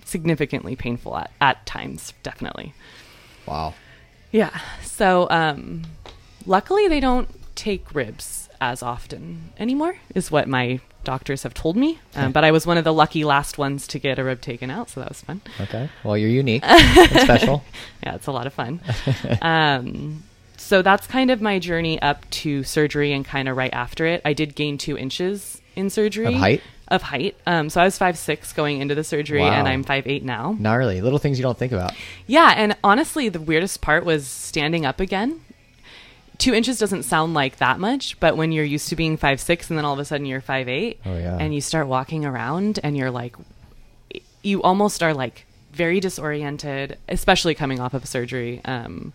significantly 0.04 0.76
painful 0.76 1.16
at, 1.16 1.30
at 1.40 1.64
times, 1.66 2.12
definitely. 2.22 2.74
Wow. 3.46 3.74
Yeah. 4.30 4.58
So, 4.82 5.28
um, 5.30 5.82
luckily, 6.46 6.88
they 6.88 7.00
don't 7.00 7.28
take 7.54 7.94
ribs 7.94 8.48
as 8.60 8.82
often 8.82 9.52
anymore, 9.58 9.96
is 10.14 10.30
what 10.30 10.48
my 10.48 10.80
doctors 11.04 11.42
have 11.42 11.54
told 11.54 11.76
me. 11.76 11.98
Um, 12.14 12.32
but 12.32 12.44
I 12.44 12.50
was 12.50 12.66
one 12.66 12.78
of 12.78 12.84
the 12.84 12.92
lucky 12.92 13.24
last 13.24 13.58
ones 13.58 13.86
to 13.88 13.98
get 13.98 14.18
a 14.18 14.24
rib 14.24 14.40
taken 14.40 14.70
out, 14.70 14.90
so 14.90 15.00
that 15.00 15.08
was 15.08 15.20
fun. 15.20 15.40
Okay. 15.60 15.88
Well, 16.04 16.16
you're 16.16 16.30
unique. 16.30 16.62
and 16.66 17.10
special. 17.20 17.64
Yeah, 18.02 18.16
it's 18.16 18.26
a 18.26 18.32
lot 18.32 18.48
of 18.48 18.52
fun. 18.52 18.80
um, 19.42 20.24
so 20.56 20.82
that's 20.82 21.06
kind 21.06 21.30
of 21.30 21.40
my 21.40 21.58
journey 21.60 22.00
up 22.02 22.28
to 22.30 22.64
surgery 22.64 23.12
and 23.12 23.24
kind 23.24 23.48
of 23.48 23.56
right 23.56 23.72
after 23.72 24.06
it. 24.06 24.22
I 24.24 24.32
did 24.32 24.54
gain 24.56 24.76
two 24.76 24.98
inches 24.98 25.60
in 25.76 25.88
surgery 25.88 26.26
Of 26.26 26.34
height? 26.34 26.62
Of 26.88 27.02
height. 27.02 27.36
Um, 27.46 27.70
so 27.70 27.80
I 27.80 27.84
was 27.84 27.96
five 27.96 28.18
six 28.18 28.52
going 28.52 28.80
into 28.80 28.94
the 28.94 29.04
surgery, 29.04 29.42
and 29.42 29.68
I'm 29.68 29.82
five 29.84 30.06
eight 30.06 30.24
now. 30.24 30.56
Gnarly. 30.58 31.00
Little 31.00 31.18
things 31.18 31.38
you 31.38 31.42
don't 31.42 31.56
think 31.56 31.72
about. 31.72 31.92
Yeah, 32.26 32.52
and 32.56 32.76
honestly, 32.82 33.28
the 33.28 33.40
weirdest 33.40 33.80
part 33.80 34.04
was 34.04 34.26
standing 34.26 34.84
up 34.84 34.98
again. 35.00 35.40
Two 36.42 36.54
inches 36.54 36.76
doesn't 36.76 37.04
sound 37.04 37.34
like 37.34 37.58
that 37.58 37.78
much, 37.78 38.18
but 38.18 38.36
when 38.36 38.50
you're 38.50 38.64
used 38.64 38.88
to 38.88 38.96
being 38.96 39.16
five 39.16 39.40
six, 39.40 39.70
and 39.70 39.78
then 39.78 39.84
all 39.84 39.92
of 39.92 40.00
a 40.00 40.04
sudden 40.04 40.26
you're 40.26 40.40
five 40.40 40.68
eight, 40.68 40.98
Oh, 41.06 41.16
yeah. 41.16 41.36
and 41.38 41.54
you 41.54 41.60
start 41.60 41.86
walking 41.86 42.24
around, 42.24 42.80
and 42.82 42.96
you're 42.96 43.12
like, 43.12 43.36
you 44.42 44.60
almost 44.60 45.04
are 45.04 45.14
like 45.14 45.46
very 45.72 46.00
disoriented, 46.00 46.98
especially 47.08 47.54
coming 47.54 47.78
off 47.78 47.94
of 47.94 48.04
surgery. 48.06 48.60
Um, 48.64 49.12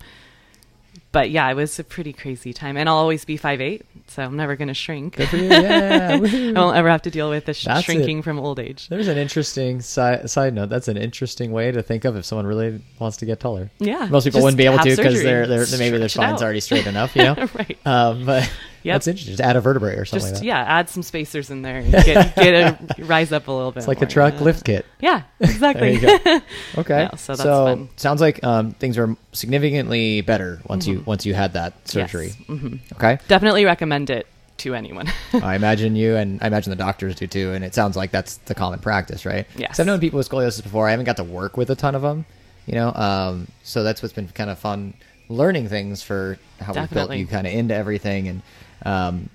but 1.17 1.31
yeah, 1.31 1.50
it 1.50 1.55
was 1.55 1.79
a 1.79 1.83
pretty 1.83 2.13
crazy 2.13 2.53
time, 2.53 2.77
and 2.77 2.88
I'll 2.88 2.97
always 2.97 3.25
be 3.25 3.38
five 3.38 3.59
eight, 3.59 3.83
so 4.05 4.21
I'm 4.21 4.36
never 4.36 4.55
going 4.55 4.67
to 4.67 4.75
shrink. 4.75 5.15
Good 5.15 5.29
for 5.29 5.38
you. 5.38 5.47
Yeah. 5.57 6.19
I 6.21 6.51
won't 6.59 6.77
ever 6.77 6.89
have 6.89 7.01
to 7.03 7.09
deal 7.09 7.31
with 7.31 7.45
the 7.45 7.55
sh- 7.55 7.65
shrinking 7.81 8.21
from 8.21 8.38
old 8.38 8.59
age. 8.59 8.88
There's 8.88 9.07
an 9.07 9.17
interesting 9.17 9.81
side, 9.81 10.29
side 10.29 10.53
note. 10.53 10.69
That's 10.69 10.88
an 10.88 10.95
interesting 10.95 11.51
way 11.51 11.71
to 11.71 11.81
think 11.81 12.05
of 12.05 12.15
if 12.17 12.24
someone 12.24 12.45
really 12.45 12.83
wants 13.00 13.17
to 13.17 13.25
get 13.25 13.39
taller. 13.39 13.71
Yeah, 13.79 14.05
Most 14.12 14.25
people 14.25 14.43
wouldn't 14.43 14.59
be 14.59 14.65
able 14.67 14.77
to 14.77 14.95
because 14.95 15.24
they're, 15.24 15.47
they're 15.47 15.65
maybe 15.79 15.97
their 15.97 16.07
spine's 16.07 16.43
out. 16.43 16.45
already 16.45 16.59
straight 16.59 16.86
enough, 16.86 17.15
you 17.15 17.24
know. 17.24 17.47
right. 17.55 17.77
Um, 17.83 18.24
but 18.24 18.47
Yep. 18.84 18.93
that's 18.96 19.07
interesting. 19.07 19.34
Just 19.34 19.41
add 19.41 19.55
a 19.55 19.62
vertebrae 19.62 19.96
or 19.96 20.05
something 20.05 20.22
Just 20.29 20.34
like 20.36 20.41
that. 20.41 20.46
yeah, 20.46 20.63
add 20.63 20.89
some 20.89 21.03
spacers 21.03 21.50
in 21.50 21.62
there. 21.62 21.77
And 21.77 21.91
get 21.91 22.36
get 22.36 22.53
a 23.00 23.03
rise 23.03 23.31
up 23.31 23.48
a 23.48 23.51
little 23.51 23.72
bit. 23.72 23.79
It's 23.79 23.88
like 23.88 24.01
a 24.01 24.05
truck 24.05 24.36
Uh, 24.36 24.43
lift 24.43 24.63
kit. 24.65 24.86
Yeah, 25.00 25.24
exactly. 25.39 25.98
There 25.98 26.19
you 26.36 26.41
Okay. 26.77 27.01
Yeah, 27.12 27.15
so 27.15 27.36
that's 27.36 27.48
fun. 27.48 27.89
sounds 27.98 28.22
like 28.22 28.43
um, 28.43 28.72
things 28.72 28.98
are 28.98 29.15
significantly 29.31 30.22
better 30.22 30.62
once 30.67 30.86
you 30.88 31.03
once 31.05 31.25
you 31.25 31.34
had 31.34 31.53
that 31.53 31.88
surgery. 31.88 32.29
hmm 32.48 32.75
Okay. 32.93 33.17
Definitely 33.27 33.65
recommend 33.65 34.10
it 34.10 34.27
to 34.57 34.74
anyone. 34.74 35.07
I 35.34 35.55
imagine 35.55 35.96
you 35.96 36.15
and 36.15 36.41
I 36.41 36.48
imagine 36.48 36.72
the 36.72 36.75
doctors 36.75 37.15
do 37.15 37.27
too, 37.27 37.51
and 37.53 37.63
it 37.63 37.74
sounds 37.75 37.96
like 37.96 38.12
that's 38.12 38.38
the 38.38 38.55
common 38.55 38.79
practice, 38.79 39.25
right? 39.25 39.46
Yes. 39.55 39.79
I've 39.79 39.86
known 39.86 40.00
people 40.00 40.17
with 40.17 40.29
scoliosis 40.29 40.63
before. 40.63 40.88
I 40.88 40.91
haven't 40.91 41.05
got 41.05 41.17
to 41.17 41.24
work 41.24 41.57
with 41.57 41.69
a 41.69 41.75
ton 41.75 41.93
of 41.96 42.01
them, 42.01 42.25
you 42.65 42.74
know. 42.75 42.91
Um, 42.93 43.48
so 43.63 43.84
that's 43.84 44.01
what's 44.01 44.13
been 44.13 44.27
kind 44.29 44.50
of 44.50 44.57
fun 44.57 44.93
learning 45.29 45.67
things 45.67 46.01
for 46.01 46.39
how 46.60 46.74
we 46.74 46.88
built 46.88 47.13
you 47.13 47.27
kind 47.27 47.46
of 47.46 47.53
into 47.53 47.75
everything. 47.75 48.27
And 48.29 48.41
um, 48.88 49.29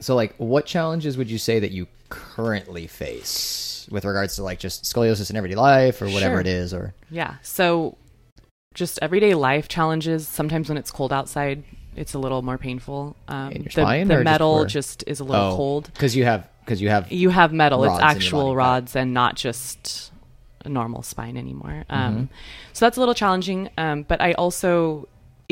so, 0.00 0.14
like, 0.16 0.34
what 0.36 0.66
challenges 0.66 1.16
would 1.16 1.30
you 1.30 1.38
say 1.38 1.60
that 1.60 1.70
you 1.70 1.86
currently 2.08 2.86
face 2.86 3.86
with 3.90 4.04
regards 4.04 4.36
to 4.36 4.42
like 4.42 4.58
just 4.58 4.84
scoliosis 4.84 5.30
in 5.30 5.36
everyday 5.36 5.54
life 5.56 6.00
or 6.02 6.06
whatever 6.06 6.34
Sure. 6.34 6.40
it 6.40 6.46
is? 6.46 6.74
Or 6.74 6.94
yeah. 7.10 7.36
So 7.42 7.96
just 8.74 8.98
everyday 9.02 9.34
life 9.34 9.68
challenges. 9.68 10.26
Sometimes 10.26 10.68
when 10.68 10.78
it's 10.78 10.90
cold 10.90 11.12
outside, 11.12 11.62
it's 11.96 12.14
a 12.14 12.18
little 12.18 12.42
more 12.42 12.58
painful. 12.58 13.16
Um, 13.28 13.52
the 13.52 13.58
the 13.58 13.82
or 13.82 14.04
just 14.04 14.24
metal 14.24 14.64
just 14.64 15.04
is 15.06 15.20
a 15.20 15.24
little 15.24 15.56
cold. 15.56 15.90
because 15.92 16.16
you 16.16 16.24
have 16.24 16.48
because 16.64 16.80
you 16.80 16.88
have 16.88 17.10
You 17.12 17.30
have 17.30 17.52
metal. 17.52 17.84
It's 17.84 18.02
actual 18.02 18.40
body, 18.40 18.48
got 18.48 18.52
it. 18.52 18.56
rods 18.56 18.96
and 18.96 19.14
not 19.14 19.36
just 19.36 20.12
a 20.64 20.68
normal 20.68 21.02
spine 21.02 21.36
anymore. 21.36 21.84
Mm-hmm. 21.90 21.94
Um, 21.94 22.28
so 22.72 22.86
that's 22.86 22.96
a 22.96 23.00
little 23.00 23.14
challenging. 23.14 23.68
Um, 23.76 24.04
but 24.04 24.20
I 24.20 24.32
also 24.32 25.08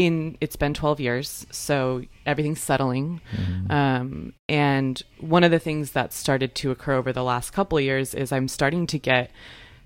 in 0.06 0.36
it's 0.40 0.56
been 0.56 0.74
12 0.74 1.00
years, 1.00 1.46
so 1.50 2.02
everything's 2.24 2.60
settling. 2.60 3.20
Mm-hmm. 3.36 3.70
Um, 3.72 4.32
and 4.48 5.02
one 5.18 5.44
of 5.44 5.50
the 5.50 5.58
things 5.58 5.92
that 5.92 6.12
started 6.12 6.54
to 6.56 6.70
occur 6.70 6.94
over 6.94 7.12
the 7.12 7.22
last 7.22 7.50
couple 7.50 7.78
of 7.78 7.84
years 7.84 8.14
is 8.14 8.32
I'm 8.32 8.48
starting 8.48 8.86
to 8.88 8.98
get 8.98 9.30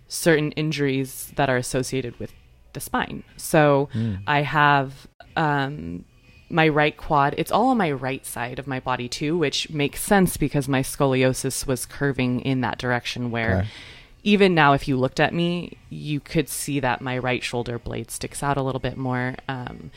certain 0.06 0.52
injuries 0.52 1.32
that 1.36 1.48
are 1.50 1.56
associated 1.56 2.18
with 2.20 2.32
the 2.74 2.80
spine. 2.80 3.24
So 3.36 3.88
Hmm. 3.92 4.14
I 4.26 4.42
have 4.42 5.06
um, 5.36 6.04
my 6.48 6.68
right 6.68 6.96
quad. 6.96 7.34
It's 7.36 7.50
all 7.50 7.68
on 7.68 7.78
my 7.78 7.90
right 7.90 8.24
side 8.24 8.58
of 8.58 8.66
my 8.66 8.80
body 8.80 9.08
too, 9.08 9.36
which 9.36 9.70
makes 9.70 10.00
sense 10.00 10.36
because 10.36 10.68
my 10.68 10.82
scoliosis 10.82 11.66
was 11.66 11.86
curving 11.86 12.40
in 12.40 12.60
that 12.60 12.78
direction. 12.78 13.30
Where 13.30 13.58
Okay. 13.58 13.68
Even 14.24 14.54
now, 14.54 14.72
if 14.72 14.88
you 14.88 14.96
looked 14.96 15.20
at 15.20 15.34
me, 15.34 15.76
you 15.90 16.18
could 16.18 16.48
see 16.48 16.80
that 16.80 17.02
my 17.02 17.18
right 17.18 17.42
shoulder 17.42 17.78
blade 17.78 18.10
sticks 18.10 18.42
out 18.42 18.56
a 18.56 18.62
little 18.62 18.80
bit 18.80 18.96
more. 18.96 19.34
Um, 19.48 19.90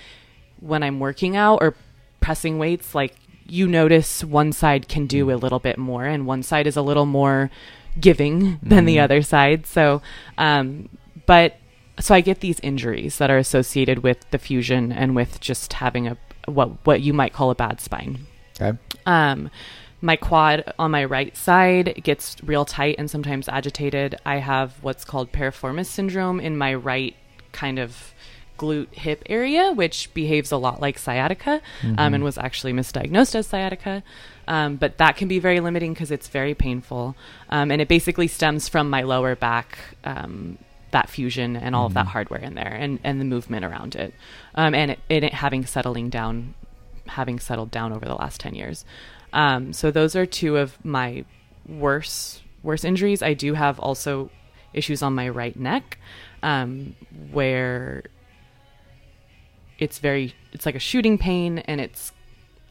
when 0.60 0.84
I'm 0.84 1.00
working 1.00 1.38
out 1.38 1.60
or 1.62 1.76
pressing 2.20 2.60
weights, 2.60 2.94
like 2.94 3.16
you 3.48 3.68
notice 3.68 4.26
one 4.26 4.52
side 4.52 4.90
can 4.90 5.08
do 5.08 5.32
a 5.32 5.36
little 5.36 5.60
bit 5.60 5.78
more, 5.78 6.04
and 6.04 6.28
one 6.28 6.44
side 6.44 6.68
is 6.68 6.76
a 6.76 6.82
little 6.82 7.06
more 7.06 7.50
giving 8.00 8.60
than 8.62 8.84
the 8.84 9.00
other 9.00 9.22
side. 9.22 9.66
So, 9.66 10.02
um, 10.38 10.90
but 11.26 11.56
so 12.00 12.14
I 12.14 12.20
get 12.20 12.42
these 12.42 12.60
injuries 12.60 13.18
that 13.20 13.32
are 13.32 13.38
associated 13.38 14.00
with 14.00 14.30
the 14.32 14.38
fusion 14.38 14.92
and 14.92 15.16
with 15.16 15.40
just 15.40 15.74
having 15.74 16.08
a 16.08 16.18
what 16.48 16.86
what 16.86 17.02
you 17.02 17.14
might 17.14 17.34
call 17.34 17.50
a 17.50 17.56
bad 17.56 17.80
spine. 17.80 18.28
okay. 18.60 18.78
Um, 19.06 19.50
my 20.02 20.16
quad 20.16 20.74
on 20.78 20.92
my 20.92 21.04
right 21.04 21.36
side 21.36 22.02
gets 22.04 22.36
real 22.44 22.66
tight 22.66 22.96
and 22.98 23.10
sometimes 23.10 23.50
agitated. 23.50 24.16
I 24.26 24.38
have 24.38 24.74
what's 24.82 25.04
called 25.04 25.32
piriformis 25.32 25.88
syndrome 25.88 26.40
in 26.40 26.58
my 26.58 26.74
right 26.74 27.16
kind 27.52 27.80
of 27.80 28.14
glute 28.58 28.94
hip 28.94 29.24
area, 29.28 29.72
which 29.72 30.14
behaves 30.14 30.52
a 30.52 30.58
lot 30.58 30.82
like 30.82 30.98
sciatica 30.98 31.62
um, 31.98 32.14
and 32.14 32.24
was 32.24 32.38
actually 32.38 32.74
misdiagnosed 32.74 33.36
as 33.36 33.48
sciatica. 33.48 34.04
Um, 34.48 34.76
but 34.78 34.98
that 34.98 35.18
can 35.18 35.28
be 35.28 35.40
very 35.40 35.60
limiting 35.60 35.94
because 35.94 36.12
it's 36.12 36.28
very 36.28 36.54
painful. 36.54 37.16
Um, 37.50 37.72
and 37.72 37.82
it 37.82 37.88
basically 37.88 38.28
stems 38.28 38.68
from 38.68 38.90
my 38.90 39.04
lower 39.04 39.36
back. 39.36 39.78
Um, 40.04 40.58
that 40.92 41.10
fusion 41.10 41.58
and 41.58 41.76
all 41.76 41.86
of 41.86 41.94
that 41.94 42.08
hardware 42.08 42.40
in 42.40 42.56
there 42.56 42.74
and, 42.74 42.98
and 43.04 43.20
the 43.20 43.26
movement 43.26 43.66
around 43.66 43.94
it 43.94 44.14
um, 44.56 44.74
and 44.74 44.92
it, 44.92 45.00
it 45.10 45.34
having 45.34 45.66
settling 45.66 46.10
down 46.10 46.54
having 47.08 47.40
settled 47.40 47.72
down 47.72 47.92
over 47.92 48.06
the 48.06 48.16
last 48.16 48.40
10 48.40 48.56
years. 48.56 48.86
Um, 49.34 49.74
so 49.74 49.92
those 49.92 50.16
are 50.16 50.26
two 50.26 50.58
of 50.58 50.84
my 50.86 51.26
worst 51.68 52.42
worst 52.64 52.86
injuries. 52.86 53.22
I 53.22 53.34
do 53.34 53.54
have 53.54 53.80
also 53.80 54.30
issues 54.74 55.02
on 55.02 55.14
my 55.16 55.30
right 55.30 55.58
neck 55.58 55.98
um, 56.44 56.96
where 57.32 58.04
it's 59.80 60.00
very 60.00 60.34
it's 60.52 60.66
like 60.66 60.76
a 60.76 60.80
shooting 60.80 61.18
pain 61.18 61.60
and 61.60 61.80
it's 61.80 62.12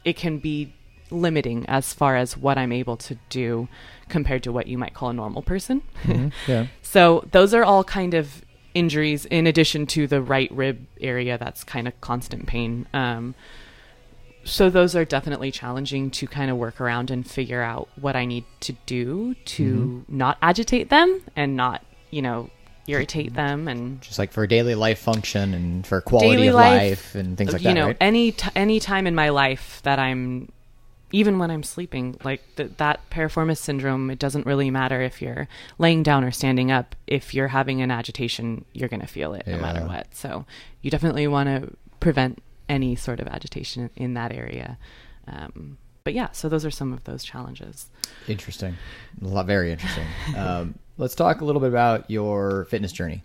it 0.03 0.15
can 0.17 0.39
be 0.39 0.73
limiting 1.09 1.65
as 1.67 1.93
far 1.93 2.17
as 2.17 2.35
what 2.37 2.57
I'm 2.57 2.71
able 2.73 2.97
to 2.97 3.17
do 3.29 3.67
compared 4.09 4.43
to 4.43 4.51
what 4.51 4.67
you 4.67 4.77
might 4.77 4.93
call 4.93 5.09
a 5.09 5.13
normal 5.13 5.41
person. 5.41 5.81
Mhm. 6.03 6.31
Yeah. 6.47 6.67
So 6.81 7.25
those 7.31 7.53
are 7.53 7.63
all 7.63 7.83
kind 7.83 8.13
of 8.13 8.41
injuries 8.73 9.25
in 9.25 9.47
addition 9.47 9.87
to 9.87 10.05
the 10.07 10.21
right 10.21 10.51
rib 10.51 10.85
area 11.01 11.37
that's 11.37 11.63
kind 11.63 11.87
of 11.87 11.99
constant 12.01 12.45
pain. 12.45 12.87
Um, 12.93 13.35
so 14.47 14.69
those 14.69 14.95
are 14.95 15.05
definitely 15.05 15.51
challenging 15.51 16.09
to 16.11 16.27
kind 16.27 16.49
of 16.49 16.57
work 16.57 16.79
around 16.81 17.11
and 17.11 17.29
figure 17.29 17.61
out 17.61 17.89
what 17.95 18.15
I 18.15 18.25
need 18.25 18.45
to 18.61 18.73
do 18.85 19.33
to 19.33 19.75
mm-hmm. 19.75 20.17
not 20.17 20.37
agitate 20.41 20.89
them 20.89 21.21
and 21.35 21.55
not, 21.55 21.83
you 22.09 22.21
know, 22.21 22.49
irritate 22.87 23.27
mm-hmm. 23.27 23.35
them 23.35 23.67
and 23.67 24.01
Just 24.01 24.17
like 24.17 24.31
for 24.31 24.47
daily 24.47 24.75
life 24.75 24.99
function 24.99 25.53
and 25.53 25.85
for 25.85 26.01
quality 26.01 26.47
of 26.47 26.55
life, 26.55 26.81
life, 26.81 27.15
and 27.15 27.37
things 27.37 27.51
like 27.51 27.61
you 27.61 27.65
that, 27.65 27.69
You 27.69 27.75
know 27.75 27.87
right? 27.87 27.97
any 27.99 28.31
t- 28.31 28.49
any 28.55 28.79
time 28.79 29.05
in 29.05 29.13
my 29.13 29.29
life 29.29 29.81
that 29.83 29.99
I'm 29.99 30.51
even 31.11 31.39
when 31.39 31.51
I'm 31.51 31.63
sleeping 31.63 32.17
like 32.23 32.41
th- 32.55 32.71
that 32.77 33.09
piriformis 33.09 33.57
syndrome 33.57 34.09
it 34.09 34.19
doesn't 34.19 34.45
really 34.45 34.69
matter 34.71 35.01
if 35.01 35.21
you're 35.21 35.47
laying 35.77 36.03
down 36.03 36.23
or 36.23 36.31
standing 36.31 36.71
up. 36.71 36.95
If 37.05 37.33
you're 37.33 37.49
having 37.49 37.81
an 37.81 37.91
agitation 37.91 38.65
you're 38.73 38.89
going 38.89 39.01
to 39.01 39.07
feel 39.07 39.33
it 39.33 39.45
no 39.45 39.57
matter 39.57 39.85
what. 39.85 40.07
So 40.15 40.45
you 40.81 40.89
definitely 40.89 41.27
want 41.27 41.49
to 41.49 41.75
prevent 41.99 42.41
any 42.69 42.95
sort 42.95 43.19
of 43.19 43.27
agitation 43.27 43.89
in 43.95 44.13
that 44.13 44.31
area 44.31 44.77
um, 45.27 45.77
but 46.03 46.13
yeah 46.13 46.31
so 46.31 46.49
those 46.49 46.65
are 46.65 46.71
some 46.71 46.93
of 46.93 47.03
those 47.05 47.23
challenges 47.23 47.87
Interesting. 48.27 48.77
A 49.21 49.27
lot, 49.27 49.45
very 49.45 49.71
interesting. 49.71 50.05
um, 50.37 50.75
let's 50.97 51.15
talk 51.15 51.41
a 51.41 51.45
little 51.45 51.61
bit 51.61 51.69
about 51.69 52.09
your 52.09 52.65
fitness 52.65 52.91
journey. 52.91 53.23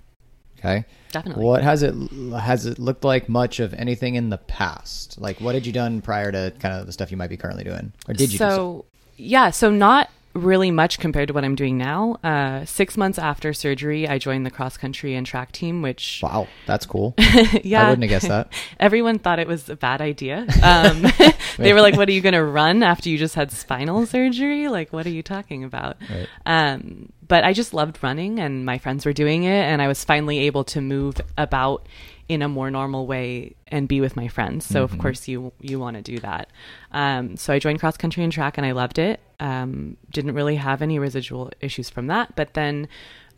Okay. 0.58 0.84
Definitely. 1.10 1.44
What 1.44 1.62
has 1.62 1.82
it 1.82 1.92
has 2.38 2.66
it 2.66 2.78
looked 2.78 3.04
like 3.04 3.28
much 3.28 3.58
of 3.58 3.74
anything 3.74 4.14
in 4.14 4.30
the 4.30 4.38
past? 4.38 5.20
Like 5.20 5.40
what 5.40 5.56
had 5.56 5.66
you 5.66 5.72
done 5.72 6.00
prior 6.00 6.30
to 6.30 6.52
kind 6.60 6.74
of 6.74 6.86
the 6.86 6.92
stuff 6.92 7.10
you 7.10 7.16
might 7.16 7.30
be 7.30 7.36
currently 7.36 7.64
doing, 7.64 7.92
or 8.06 8.14
did 8.14 8.32
you? 8.32 8.38
do 8.38 8.44
so 8.44 8.84
yeah 9.16 9.50
so 9.50 9.70
not 9.70 10.08
really 10.34 10.70
much 10.70 10.98
compared 10.98 11.28
to 11.28 11.34
what 11.34 11.44
i'm 11.44 11.54
doing 11.54 11.76
now 11.76 12.16
uh, 12.24 12.64
six 12.64 12.96
months 12.96 13.18
after 13.18 13.52
surgery 13.52 14.08
i 14.08 14.16
joined 14.18 14.46
the 14.46 14.50
cross 14.50 14.76
country 14.78 15.14
and 15.14 15.26
track 15.26 15.52
team 15.52 15.82
which 15.82 16.20
Wow, 16.22 16.48
that's 16.66 16.86
cool. 16.86 17.14
yeah 17.62 17.86
I 17.86 17.90
wouldn't 17.90 18.02
have 18.04 18.10
guessed 18.10 18.28
that. 18.28 18.52
everyone 18.80 19.18
thought 19.18 19.38
it 19.38 19.46
was 19.46 19.68
a 19.68 19.76
bad 19.76 20.00
idea 20.00 20.46
um, 20.62 21.04
they 21.58 21.72
were 21.74 21.80
like 21.82 21.96
what 21.96 22.08
are 22.08 22.12
you 22.12 22.20
going 22.22 22.32
to 22.34 22.44
run 22.44 22.82
after 22.82 23.08
you 23.10 23.18
just 23.18 23.34
had 23.34 23.50
spinal 23.52 24.06
surgery 24.06 24.68
like 24.68 24.92
what 24.92 25.06
are 25.06 25.10
you 25.10 25.22
talking 25.22 25.64
about 25.64 25.96
Right. 26.10 26.28
um, 26.46 27.12
but 27.26 27.44
I 27.44 27.54
just 27.54 27.72
loved 27.72 28.02
running, 28.02 28.40
and 28.40 28.66
my 28.66 28.76
friends 28.76 29.06
were 29.06 29.14
doing 29.14 29.44
it, 29.44 29.62
and 29.64 29.80
I 29.80 29.88
was 29.88 30.04
finally 30.04 30.40
able 30.40 30.64
to 30.64 30.82
move 30.82 31.14
about 31.38 31.86
in 32.28 32.42
a 32.42 32.48
more 32.48 32.70
normal 32.70 33.06
way 33.06 33.54
and 33.68 33.88
be 33.88 34.02
with 34.02 34.16
my 34.16 34.28
friends. 34.28 34.66
So 34.66 34.84
Mm-hmm. 34.84 34.94
of 34.94 35.00
course 35.00 35.28
you 35.28 35.50
you 35.60 35.78
want 35.80 35.96
to 35.96 36.02
do 36.02 36.18
that. 36.18 36.50
Um, 36.90 37.38
so 37.38 37.54
I 37.54 37.58
joined 37.58 37.80
cross 37.80 37.96
country 37.96 38.22
and 38.22 38.30
track, 38.32 38.58
and 38.58 38.66
I 38.66 38.72
loved 38.72 38.98
it. 38.98 39.18
Um, 39.42 39.96
didn't 40.10 40.34
really 40.34 40.56
have 40.56 40.82
any 40.82 40.98
residual 40.98 41.50
issues 41.60 41.90
from 41.90 42.06
that, 42.08 42.34
but 42.36 42.54
then. 42.54 42.88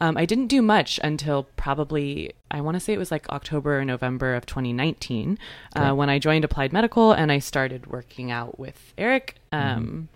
Um, 0.00 0.16
I 0.16 0.24
didn't 0.26 0.48
do 0.48 0.60
much 0.60 0.98
until 1.04 1.44
probably 1.56 2.32
I 2.50 2.60
want 2.60 2.74
to 2.74 2.80
say 2.80 2.92
it 2.92 2.98
was 2.98 3.12
like 3.12 3.28
October 3.30 3.78
or 3.78 3.84
November 3.84 4.34
of 4.34 4.44
2019 4.44 5.38
Okay. 5.76 5.84
uh, 5.86 5.94
when 5.94 6.10
I 6.10 6.18
joined 6.18 6.44
Applied 6.44 6.72
Medical 6.72 7.12
and 7.12 7.30
I 7.30 7.38
started 7.38 7.86
working 7.86 8.32
out 8.32 8.58
with 8.58 8.92
Eric. 8.98 9.36
Um, 9.52 10.08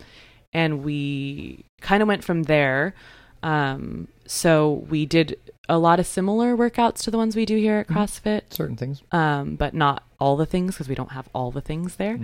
and 0.53 0.83
we 0.83 1.65
kind 1.81 2.03
of 2.03 2.09
went 2.09 2.25
from 2.25 2.43
there. 2.43 2.93
Um, 3.45 4.09
so 4.27 4.85
we 4.91 5.07
did 5.07 5.39
a 5.69 5.79
lot 5.79 6.01
of 6.01 6.07
similar 6.09 6.57
workouts 6.57 6.99
to 7.05 7.13
the 7.13 7.17
ones 7.17 7.37
we 7.37 7.47
do 7.47 7.57
here 7.57 7.77
at 7.79 7.87
CrossFit, 7.87 8.53
Certain 8.53 8.77
things. 8.77 9.01
um, 9.13 9.55
but 9.55 9.75
not 9.75 10.03
all 10.21 10.37
the 10.37 10.47
things 10.47 10.75
because 10.75 10.89
we 10.89 10.95
don't 10.95 11.13
have 11.13 11.29
all 11.35 11.51
the 11.51 11.61
things 11.61 11.97
there. 11.97 12.19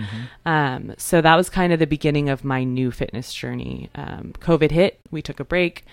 Um, 0.45 0.95
so 0.99 1.21
that 1.21 1.37
was 1.37 1.49
kind 1.49 1.73
of 1.73 1.79
the 1.79 1.87
beginning 1.87 2.29
of 2.29 2.45
my 2.45 2.65
new 2.65 2.91
fitness 2.91 3.33
journey. 3.33 3.89
Um, 3.95 4.33
COVID 4.41 4.71
hit, 4.73 5.01
we 5.11 5.23
took 5.23 5.39
a 5.41 5.45
break, 5.45 5.85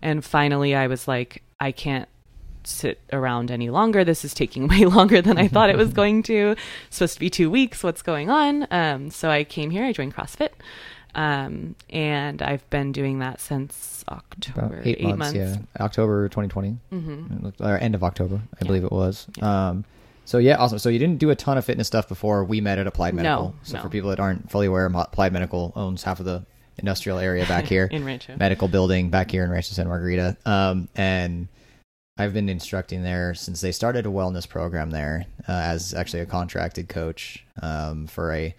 and 0.00 0.24
finally 0.24 0.74
I 0.74 0.86
was 0.86 1.06
like, 1.06 1.42
I 1.60 1.72
can't 1.72 2.08
sit 2.64 3.00
around 3.12 3.50
any 3.50 3.68
longer. 3.70 4.04
This 4.04 4.24
is 4.24 4.32
taking 4.34 4.68
way 4.72 4.84
longer 4.86 5.20
than 5.20 5.36
I 5.38 5.48
thought 5.48 5.70
it 5.70 5.76
was 5.76 5.92
going 6.02 6.22
to. 6.24 6.56
It's 6.86 6.96
supposed 6.96 7.14
to 7.14 7.20
be 7.20 7.30
two 7.30 7.50
weeks. 7.50 7.82
What's 7.82 8.02
going 8.02 8.30
on? 8.30 8.66
Um, 8.70 9.10
so 9.10 9.28
I 9.30 9.44
came 9.44 9.70
here. 9.70 9.84
I 9.84 9.92
joined 9.92 10.14
CrossFit, 10.14 10.50
um, 11.14 11.74
and 11.90 12.40
I've 12.40 12.68
been 12.70 12.92
doing 12.92 13.18
that 13.18 13.40
since 13.40 14.04
October. 14.08 14.66
About 14.76 14.86
eight, 14.86 15.02
months, 15.16 15.34
yeah. 15.34 15.56
October 15.78 16.28
2020, 16.28 16.78
Mm-hmm. 16.92 17.62
or 17.62 17.76
end 17.78 17.94
of 17.94 18.02
October, 18.02 18.36
I 18.36 18.58
Yeah. 18.62 18.66
believe 18.66 18.84
it 18.84 18.92
was. 18.92 19.26
Um, 19.42 19.84
so 20.30 20.38
yeah, 20.38 20.58
awesome. 20.58 20.78
So 20.78 20.90
you 20.90 21.00
didn't 21.00 21.18
do 21.18 21.30
a 21.30 21.34
ton 21.34 21.58
of 21.58 21.64
fitness 21.64 21.88
stuff 21.88 22.06
before 22.08 22.44
we 22.44 22.60
met 22.60 22.78
at 22.78 22.86
Applied 22.86 23.14
Medical. 23.14 23.46
No, 23.46 23.54
so 23.64 23.78
no. 23.78 23.82
for 23.82 23.88
people 23.88 24.10
that 24.10 24.20
aren't 24.20 24.48
fully 24.48 24.68
aware, 24.68 24.86
Applied 24.86 25.32
Medical 25.32 25.72
owns 25.74 26.04
half 26.04 26.20
of 26.20 26.24
the 26.24 26.46
industrial 26.78 27.18
area 27.18 27.44
back 27.46 27.64
here, 27.74 27.88
In 27.90 28.04
Rancho. 28.04 28.36
medical 28.36 28.68
building 28.68 29.10
back 29.10 29.28
here 29.28 29.42
in 29.42 29.50
Rancho 29.50 29.72
Santa 29.72 29.88
Margarita. 29.88 30.36
Um, 30.46 30.88
and 30.94 31.48
I've 32.16 32.32
been 32.32 32.48
instructing 32.48 33.02
there 33.02 33.34
since 33.34 33.60
they 33.60 33.72
started 33.72 34.06
a 34.06 34.08
wellness 34.08 34.48
program 34.48 34.90
there 34.90 35.26
uh, 35.48 35.52
as 35.52 35.94
actually 35.94 36.20
a 36.20 36.26
contracted 36.26 36.88
coach 36.88 37.44
um, 37.60 38.06
for 38.06 38.32
a, 38.32 38.54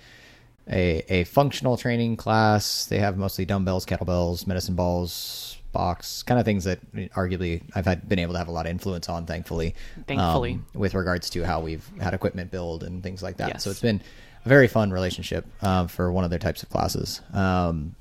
a 0.70 1.06
a 1.08 1.24
functional 1.24 1.78
training 1.78 2.18
class. 2.18 2.86
They 2.86 3.00
have 3.00 3.18
mostly 3.18 3.46
dumbbells, 3.46 3.86
kettlebells, 3.86 4.46
medicine 4.46 4.75
balls, 4.75 5.58
box, 5.72 6.24
kind 6.24 6.40
of 6.40 6.46
things 6.46 6.63
that 6.66 6.80
arguably 7.13 7.62
I've 7.75 7.86
had 7.86 8.08
been 8.08 8.20
able 8.20 8.34
to 8.34 8.40
have 8.40 8.48
a 8.48 8.51
lot 8.51 8.66
of 8.66 8.72
influence 8.72 9.10
on, 9.10 9.25
thankfully. 9.25 9.75
Thankfully. 10.08 10.54
um, 10.54 10.66
with 10.74 10.94
regards 10.94 11.30
to 11.32 11.44
how 11.44 11.62
we've 11.62 11.88
had 12.00 12.13
equipment 12.13 12.51
build 12.51 12.84
and 12.84 13.01
things 13.01 13.24
like 13.24 13.38
that. 13.38 13.50
Yes. 13.50 13.63
So 13.63 13.70
it's 13.70 13.82
been 13.82 14.01
a 14.46 14.50
very 14.50 14.68
fun 14.68 14.92
relationship 14.92 15.46
um, 15.62 15.88
for 15.88 16.12
one 16.12 16.24
of 16.24 16.30
their 16.30 16.40
types 16.40 16.63
of 16.63 16.70
classes. 16.70 17.22
Um, 17.34 17.96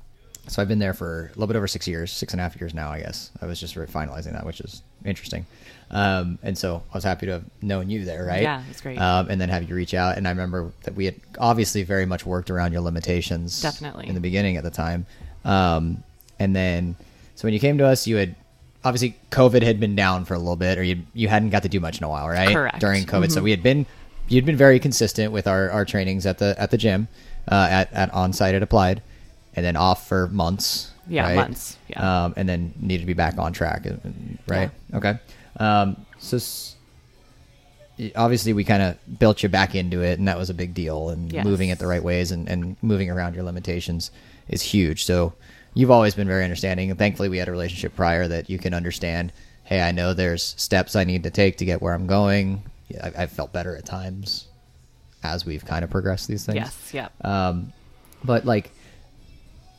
so 0.47 0.61
I've 0.61 0.67
been 0.67 0.79
there 0.79 0.93
for 0.93 1.25
a 1.25 1.29
little 1.29 1.47
bit 1.47 1.55
over 1.55 1.67
six 1.67 1.87
years, 1.87 2.11
six 2.11 2.33
and 2.33 2.39
a 2.39 2.43
half 2.43 2.59
years 2.59 2.73
now, 2.73 2.89
I 2.89 2.99
guess. 2.99 3.31
I 3.41 3.45
was 3.45 3.59
just 3.59 3.75
finalizing 3.75 4.33
that, 4.33 4.45
which 4.45 4.59
is 4.59 4.81
interesting. 5.05 5.45
Um, 5.91 6.39
and 6.41 6.57
so 6.57 6.81
I 6.91 6.97
was 6.97 7.03
happy 7.03 7.25
to 7.27 7.33
have 7.33 7.43
known 7.61 7.89
you 7.89 8.05
there, 8.05 8.25
right? 8.25 8.41
Yeah, 8.41 8.63
it's 8.69 8.81
great. 8.81 8.97
Um, 8.97 9.29
and 9.29 9.39
then 9.39 9.49
have 9.49 9.69
you 9.69 9.75
reach 9.75 9.93
out. 9.93 10.17
And 10.17 10.27
I 10.27 10.31
remember 10.31 10.71
that 10.83 10.95
we 10.95 11.05
had 11.05 11.15
obviously 11.37 11.83
very 11.83 12.05
much 12.05 12.25
worked 12.25 12.49
around 12.49 12.71
your 12.71 12.81
limitations. 12.81 13.61
Definitely. 13.61 14.07
In 14.07 14.15
the 14.15 14.21
beginning 14.21 14.57
at 14.57 14.63
the 14.63 14.71
time. 14.71 15.05
Um, 15.45 16.03
and 16.39 16.55
then, 16.55 16.95
so 17.41 17.47
when 17.47 17.55
you 17.55 17.59
came 17.59 17.79
to 17.79 17.87
us, 17.87 18.05
you 18.05 18.17
had 18.17 18.35
obviously 18.83 19.17
COVID 19.31 19.63
had 19.63 19.79
been 19.79 19.95
down 19.95 20.25
for 20.25 20.35
a 20.35 20.37
little 20.37 20.55
bit, 20.55 20.77
or 20.77 20.83
you 20.83 21.01
you 21.15 21.27
hadn't 21.27 21.49
got 21.49 21.63
to 21.63 21.69
do 21.69 21.79
much 21.79 21.97
in 21.97 22.03
a 22.03 22.09
while, 22.09 22.27
right? 22.29 22.53
Correct. 22.53 22.79
During 22.79 23.05
COVID, 23.05 23.31
so 23.31 23.39
Mhm. 23.39 23.43
we 23.45 23.49
had 23.51 23.63
been 23.63 23.87
you'd 24.27 24.45
been 24.45 24.55
very 24.57 24.79
consistent 24.79 25.31
with 25.33 25.47
our, 25.47 25.71
our 25.71 25.83
trainings 25.85 26.27
at 26.27 26.37
the 26.37 26.53
at 26.59 26.69
the 26.69 26.77
gym, 26.77 27.07
uh, 27.51 27.67
at 27.71 27.91
at 27.93 28.13
on 28.13 28.31
site 28.31 28.53
at 28.53 28.61
Applied, 28.61 29.01
and 29.55 29.65
then 29.65 29.75
off 29.75 30.07
for 30.07 30.27
months. 30.27 30.91
Yeah, 31.07 31.23
right? 31.23 31.35
months, 31.35 31.77
yeah. 31.87 32.25
Um, 32.25 32.35
and 32.37 32.47
then 32.47 32.73
needed 32.79 33.01
to 33.01 33.07
be 33.07 33.13
back 33.13 33.39
on 33.39 33.53
track, 33.53 33.87
right? 34.47 34.69
Okay. 34.93 35.17
Um, 35.57 35.97
so. 36.19 36.37
S- 36.37 36.75
obviously 38.15 38.51
we 38.53 38.63
kind 38.63 38.81
of 38.81 39.19
built 39.19 39.43
you 39.43 39.49
back 39.49 39.75
into 39.75 40.01
it 40.01 40.17
and 40.17 40.27
that 40.27 40.35
was 40.37 40.49
a 40.49 40.55
big 40.55 40.73
deal 40.73 41.09
and 41.09 41.31
Yes. 41.31 41.45
moving 41.45 41.69
it 41.69 41.77
the 41.77 41.85
right 41.85 42.01
ways 42.03 42.31
and, 42.31 42.49
and 42.49 42.75
moving 42.81 43.11
around 43.11 43.35
your 43.35 43.43
limitations 43.43 44.09
is 44.49 44.61
huge 44.63 45.03
so 45.03 45.33
you've 45.73 45.91
always 45.91 46.13
been 46.15 46.27
very 46.27 46.43
understanding 46.43 46.89
and 46.89 46.99
thankfully 46.99 47.29
we 47.29 47.37
had 47.37 47.47
a 47.47 47.51
relationship 47.51 47.95
prior 47.95 48.27
that 48.27 48.49
you 48.49 48.57
can 48.57 48.73
understand 48.73 49.31
hey 49.63 49.81
i 49.81 49.91
know 49.91 50.13
there's 50.13 50.43
steps 50.57 50.95
i 50.95 51.03
need 51.03 51.23
to 51.23 51.29
take 51.29 51.57
to 51.57 51.65
get 51.65 51.81
where 51.81 51.93
i'm 51.93 52.07
going 52.07 52.63
I, 53.03 53.11
i've 53.19 53.31
felt 53.31 53.53
better 53.53 53.75
at 53.75 53.85
times 53.85 54.47
as 55.23 55.45
we've 55.45 55.63
kind 55.65 55.83
of 55.83 55.89
progressed 55.89 56.27
these 56.27 56.45
things 56.45 56.55
Yes. 56.55 56.89
Yeah. 56.93 57.09
um, 57.23 57.71
but 58.23 58.45
like, 58.45 58.71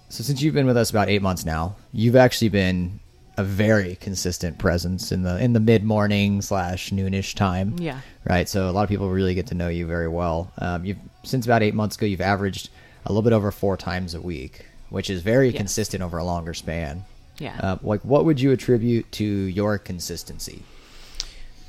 so 0.09 0.23
since 0.23 0.43
you've 0.43 0.55
been 0.55 0.67
with 0.67 0.77
us 0.77 0.91
about 0.91 1.09
eight 1.09 1.23
months 1.23 1.45
now, 1.45 1.77
you've 1.93 2.17
actually 2.17 2.49
been 2.51 3.01
a 3.39 3.45
very 3.45 3.97
consistent 3.97 4.59
presence 4.59 5.11
in 5.11 5.23
the 5.23 5.39
in 5.43 5.53
the 5.53 5.61
mid 5.61 5.85
morning 5.85 6.43
slash 6.43 6.91
noonish 6.91 7.35
time. 7.35 7.75
Yeah. 7.79 8.01
Right. 8.29 8.49
So 8.49 8.69
a 8.69 8.73
lot 8.73 8.83
of 8.83 8.89
people 8.89 9.09
really 9.11 9.35
get 9.35 9.47
to 9.49 9.55
know 9.55 9.69
you 9.69 9.87
very 9.87 10.09
well. 10.09 10.53
Um, 10.59 10.85
you've 10.85 10.99
since 11.23 11.47
about 11.47 11.63
eight 11.63 11.75
months 11.75 11.97
ago, 11.97 12.05
you've 12.05 12.21
averaged 12.21 12.69
a 13.07 13.13
little 13.13 13.23
bit 13.23 13.33
over 13.33 13.51
four 13.51 13.77
times 13.77 14.15
a 14.15 14.21
week, 14.21 14.67
which 14.93 15.09
is 15.11 15.23
very 15.23 15.49
Yes. 15.49 15.57
consistent 15.57 16.03
over 16.03 16.19
a 16.19 16.25
longer 16.25 16.55
span. 16.55 17.05
Yeah. 17.39 17.59
Uh, 17.61 17.77
like, 17.83 18.03
what 18.05 18.25
would 18.25 18.41
you 18.41 18.53
attribute 18.53 19.11
to 19.13 19.25
your 19.25 19.79
consistency? 19.79 20.63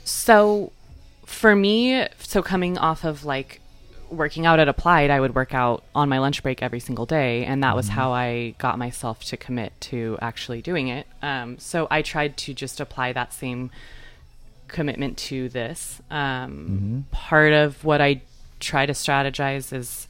So 0.03 0.71
for 1.25 1.55
me, 1.55 2.07
so 2.19 2.41
coming 2.43 2.77
off 2.77 3.03
of 3.03 3.23
like 3.25 3.61
working 4.09 4.45
out 4.45 4.59
at 4.59 4.67
Applied, 4.67 5.09
I 5.09 5.19
would 5.19 5.33
work 5.33 5.53
out 5.53 5.83
on 5.95 6.09
my 6.09 6.19
lunch 6.19 6.43
break 6.43 6.61
every 6.61 6.79
single 6.79 7.05
day, 7.05 7.45
and 7.45 7.63
that 7.63 7.75
was 7.75 7.87
how 7.89 8.11
I 8.11 8.53
got 8.59 8.77
myself 8.77 9.23
to 9.25 9.37
commit 9.37 9.73
to 9.81 10.17
actually 10.21 10.61
doing 10.61 10.89
it. 10.89 11.07
Um, 11.21 11.57
so 11.57 11.87
I 11.89 12.01
tried 12.03 12.37
to 12.37 12.53
just 12.53 12.79
apply 12.79 13.13
that 13.13 13.33
same 13.33 13.71
commitment 14.67 15.17
to 15.17 15.49
this. 15.49 16.01
Um, 16.11 17.05
Part 17.11 17.53
of 17.53 17.83
what 17.83 18.01
I 18.01 18.21
try 18.59 18.85
to 18.85 18.93
strategize 18.93 19.73
is 19.73 20.07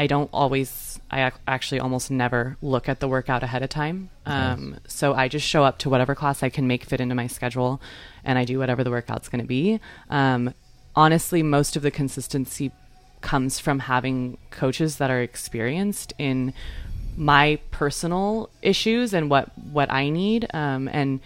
I 0.00 0.06
don't 0.06 0.30
always, 0.32 0.98
I 1.10 1.30
actually 1.46 1.78
almost 1.78 2.10
never 2.10 2.56
look 2.62 2.88
at 2.88 3.00
the 3.00 3.06
workout 3.06 3.42
ahead 3.42 3.62
of 3.62 3.68
time. 3.68 4.08
Um, 4.24 4.78
so 4.86 5.12
I 5.12 5.28
just 5.28 5.46
show 5.46 5.62
up 5.62 5.76
to 5.80 5.90
whatever 5.90 6.14
class 6.14 6.42
I 6.42 6.48
can 6.48 6.66
make 6.66 6.84
fit 6.84 7.02
into 7.02 7.14
my 7.14 7.26
schedule 7.26 7.82
and 8.24 8.38
I 8.38 8.46
do 8.46 8.58
whatever 8.58 8.82
the 8.82 8.90
workout's 8.90 9.28
going 9.28 9.42
to 9.42 9.46
be. 9.46 9.78
Um, 10.08 10.54
honestly, 10.96 11.42
most 11.42 11.76
of 11.76 11.82
the 11.82 11.90
consistency 11.90 12.72
comes 13.20 13.58
from 13.58 13.80
having 13.80 14.38
coaches 14.50 14.96
that 14.96 15.10
are 15.10 15.20
experienced 15.20 16.14
in 16.16 16.54
my 17.18 17.58
personal 17.70 18.48
issues 18.62 19.12
and 19.12 19.28
what 19.28 19.50
what 19.58 19.92
I 19.92 20.08
need. 20.08 20.46
Um, 20.54 20.88
and 20.88 21.20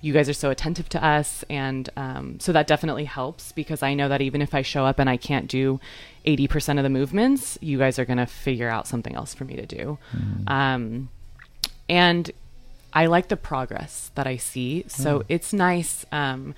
you 0.00 0.12
guys 0.12 0.28
are 0.28 0.34
so 0.34 0.50
attentive 0.50 0.88
to 0.90 1.04
us, 1.04 1.44
and 1.50 1.88
um, 1.96 2.40
so 2.40 2.52
that 2.52 2.66
definitely 2.66 3.04
helps 3.04 3.52
because 3.52 3.82
I 3.82 3.94
know 3.94 4.08
that 4.08 4.20
even 4.20 4.40
if 4.40 4.54
I 4.54 4.62
show 4.62 4.84
up 4.86 4.98
and 4.98 5.10
I 5.10 5.16
can't 5.16 5.46
do 5.46 5.80
eighty 6.24 6.48
percent 6.48 6.78
of 6.78 6.82
the 6.82 6.90
movements, 6.90 7.58
you 7.60 7.78
guys 7.78 7.98
are 7.98 8.04
going 8.04 8.18
to 8.18 8.26
figure 8.26 8.68
out 8.68 8.86
something 8.86 9.14
else 9.14 9.34
for 9.34 9.44
me 9.44 9.56
to 9.56 9.66
do. 9.66 9.98
Um, 10.46 11.08
and 11.88 12.30
I 12.92 13.06
like 13.06 13.28
the 13.28 13.36
progress 13.36 14.10
that 14.14 14.26
I 14.26 14.36
see. 14.36 14.84
So 14.88 15.24
it's 15.28 15.52
nice. 15.52 16.04
Um, 16.10 16.54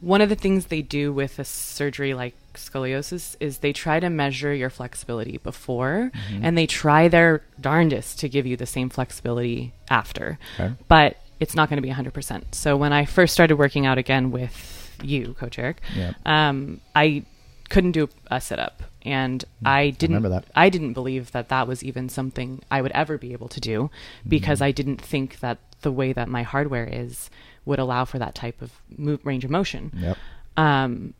one 0.00 0.20
of 0.20 0.28
the 0.28 0.34
things 0.34 0.66
they 0.66 0.82
do 0.82 1.12
with 1.12 1.38
a 1.38 1.44
surgery 1.44 2.14
like 2.14 2.34
scoliosis 2.54 3.36
is 3.38 3.58
they 3.58 3.72
try 3.72 4.00
to 4.00 4.10
measure 4.10 4.52
your 4.52 4.70
flexibility 4.70 5.38
before 5.38 6.10
and 6.42 6.58
they 6.58 6.66
try 6.66 7.08
their 7.08 7.42
darndest 7.60 8.18
to 8.18 8.28
give 8.28 8.44
you 8.44 8.56
the 8.56 8.66
same 8.66 8.88
flexibility 8.88 9.72
after. 9.88 10.38
Okay. 10.58 10.74
But 10.88 11.16
it's 11.42 11.54
not 11.54 11.68
going 11.68 11.80
to 11.82 11.86
be 11.88 11.92
100%. 11.92 12.54
So 12.54 12.76
when 12.76 12.92
I 12.92 13.04
first 13.04 13.32
started 13.34 13.56
working 13.56 13.84
out 13.86 13.98
again 13.98 14.30
with 14.30 14.56
you, 15.02 15.34
Coach 15.34 15.58
Eric, 15.58 15.78
Yeah. 15.96 16.12
um, 16.24 16.80
I 16.94 17.24
couldn't 17.68 17.92
do 17.92 18.08
a 18.30 18.40
sit 18.40 18.58
up. 18.58 18.82
And 19.04 19.44
I 19.64 19.90
didn't 19.90 20.14
remember 20.14 20.28
that. 20.40 20.44
I 20.54 20.68
didn't 20.68 20.92
believe 20.92 21.32
that 21.32 21.48
that 21.48 21.66
was 21.66 21.82
even 21.82 22.08
something 22.08 22.62
I 22.70 22.80
would 22.82 22.92
ever 22.92 23.18
be 23.18 23.32
able 23.32 23.48
to 23.48 23.60
do 23.60 23.90
because 24.26 24.58
Mm-hmm. 24.58 24.64
I 24.64 24.70
didn't 24.72 25.00
think 25.02 25.40
that 25.40 25.58
the 25.80 25.90
way 25.90 26.12
that 26.12 26.28
my 26.28 26.42
hardware 26.44 26.88
is 26.90 27.28
would 27.64 27.80
allow 27.80 28.04
for 28.04 28.18
that 28.20 28.34
type 28.36 28.62
of 28.62 28.70
move, 28.96 29.18
range 29.26 29.44
of 29.44 29.50
motion. 29.50 29.90
Yep. 29.96 30.16
Um, 30.56 31.14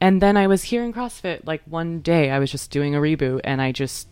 and 0.00 0.20
then 0.20 0.36
I 0.36 0.46
was 0.46 0.64
here 0.64 0.84
in 0.84 0.92
CrossFit 0.92 1.46
like 1.46 1.62
one 1.64 2.00
day 2.00 2.30
I 2.30 2.38
was 2.38 2.50
just 2.50 2.70
doing 2.70 2.94
a 2.94 3.00
reboot 3.00 3.40
and 3.44 3.62
I 3.62 3.72
just 3.72 4.08